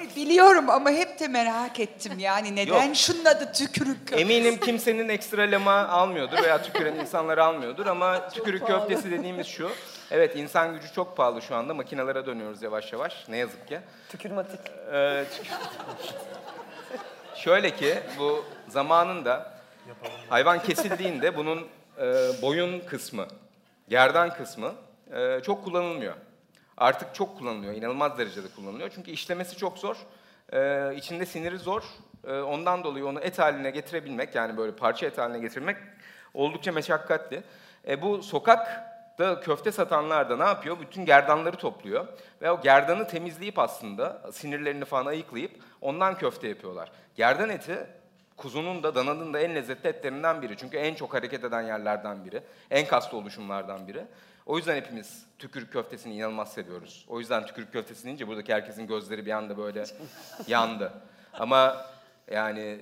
Hayır 0.03 0.15
biliyorum 0.15 0.69
ama 0.69 0.89
hep 0.91 1.19
de 1.19 1.27
merak 1.27 1.79
ettim 1.79 2.19
yani 2.19 2.55
neden 2.55 2.85
Yok. 2.87 2.95
şunun 2.95 3.25
adı 3.25 3.51
tükürük 3.53 4.07
köftesi? 4.07 4.21
eminim 4.21 4.59
kimsenin 4.59 5.09
ekstra 5.09 5.41
lama 5.41 5.73
almıyordur 5.87 6.43
veya 6.43 6.61
tüküren 6.61 6.95
insanlar 6.95 7.37
almıyordur 7.37 7.85
ama 7.85 8.29
tükürük 8.29 8.67
köftesi 8.67 9.11
dediğimiz 9.11 9.47
şu. 9.47 9.69
Evet 10.11 10.35
insan 10.35 10.73
gücü 10.73 10.93
çok 10.93 11.17
pahalı 11.17 11.41
şu 11.41 11.55
anda. 11.55 11.73
Makinelere 11.73 12.25
dönüyoruz 12.25 12.61
yavaş 12.61 12.93
yavaş. 12.93 13.25
Ne 13.29 13.37
yazık 13.37 13.67
ki. 13.67 13.79
Tükürmatik. 14.09 14.59
Ee, 14.93 15.25
tük- 15.35 15.51
Şöyle 17.35 17.75
ki 17.75 17.99
bu 18.19 18.45
zamanında 18.67 19.53
hayvan 20.29 20.63
kesildiğinde 20.63 21.37
bunun 21.37 21.67
e, 21.97 22.03
boyun 22.41 22.79
kısmı, 22.79 23.27
gerdan 23.89 24.33
kısmı 24.33 24.71
e, 25.15 25.39
çok 25.45 25.63
kullanılmıyor. 25.63 26.13
Artık 26.77 27.15
çok 27.15 27.37
kullanılıyor, 27.37 27.73
inanılmaz 27.73 28.17
derecede 28.17 28.47
kullanılıyor. 28.55 28.91
Çünkü 28.95 29.11
işlemesi 29.11 29.57
çok 29.57 29.77
zor, 29.77 29.97
e, 30.53 30.91
içinde 30.95 31.25
siniri 31.25 31.57
zor. 31.57 31.83
E, 32.27 32.39
ondan 32.39 32.83
dolayı 32.83 33.05
onu 33.05 33.19
et 33.19 33.39
haline 33.39 33.69
getirebilmek, 33.69 34.35
yani 34.35 34.57
böyle 34.57 34.75
parça 34.75 35.05
et 35.05 35.17
haline 35.17 35.39
getirmek 35.39 35.77
oldukça 36.33 36.71
meşakkatli. 36.71 37.43
E, 37.87 38.01
bu 38.01 38.23
sokakta 38.23 39.39
köfte 39.39 39.71
satanlar 39.71 40.29
da 40.29 40.37
ne 40.37 40.43
yapıyor? 40.43 40.79
Bütün 40.79 41.05
gerdanları 41.05 41.57
topluyor 41.57 42.07
ve 42.41 42.51
o 42.51 42.61
gerdanı 42.61 43.07
temizleyip 43.07 43.59
aslında 43.59 44.31
sinirlerini 44.31 44.85
falan 44.85 45.05
ayıklayıp 45.05 45.51
ondan 45.81 46.17
köfte 46.17 46.47
yapıyorlar. 46.47 46.91
Gerdan 47.15 47.49
eti 47.49 47.87
kuzunun 48.37 48.83
da 48.83 48.95
dananın 48.95 49.33
da 49.33 49.39
en 49.39 49.55
lezzetli 49.55 49.87
etlerinden 49.87 50.41
biri. 50.41 50.57
Çünkü 50.57 50.77
en 50.77 50.95
çok 50.95 51.13
hareket 51.13 51.43
eden 51.43 51.61
yerlerden 51.61 52.25
biri. 52.25 52.41
En 52.71 52.87
kaslı 52.87 53.17
oluşumlardan 53.17 53.87
biri. 53.87 54.05
O 54.45 54.57
yüzden 54.57 54.75
hepimiz 54.75 55.25
tükürük 55.39 55.73
köftesini 55.73 56.13
inanılmaz 56.15 56.53
seviyoruz. 56.53 57.05
O 57.09 57.19
yüzden 57.19 57.45
tükürük 57.45 57.73
köftesi 57.73 58.03
deyince 58.05 58.27
buradaki 58.27 58.53
herkesin 58.53 58.87
gözleri 58.87 59.25
bir 59.25 59.31
anda 59.31 59.57
böyle 59.57 59.83
yandı. 60.47 60.93
Ama 61.33 61.85
yani 62.31 62.79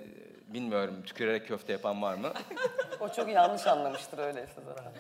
bilmiyorum 0.48 0.96
tükürerek 1.06 1.48
köfte 1.48 1.74
yapan 1.74 2.02
var 2.02 2.16
mı? 2.16 2.34
O 3.00 3.10
çok 3.10 3.30
yanlış 3.30 3.68
anlamıştır 3.68 4.18
öyleyse 4.18 4.62
zaten. 4.66 4.92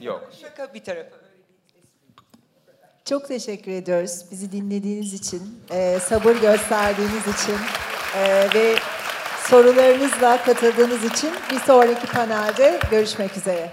Yok. 0.04 0.28
Şaka 0.40 0.74
bir 0.74 0.84
tarafa. 0.84 1.16
Çok 3.04 3.28
teşekkür 3.28 3.72
ediyoruz 3.72 4.24
bizi 4.30 4.52
dinlediğiniz 4.52 5.14
için, 5.14 5.64
e, 5.70 5.98
sabır 5.98 6.36
gösterdiğiniz 6.36 7.26
için 7.26 7.56
e, 8.16 8.48
ve 8.54 8.74
sorularınızla 9.40 10.42
katıldığınız 10.44 11.04
için 11.04 11.30
bir 11.52 11.58
sonraki 11.58 12.06
panelde 12.06 12.80
görüşmek 12.90 13.36
üzere. 13.36 13.72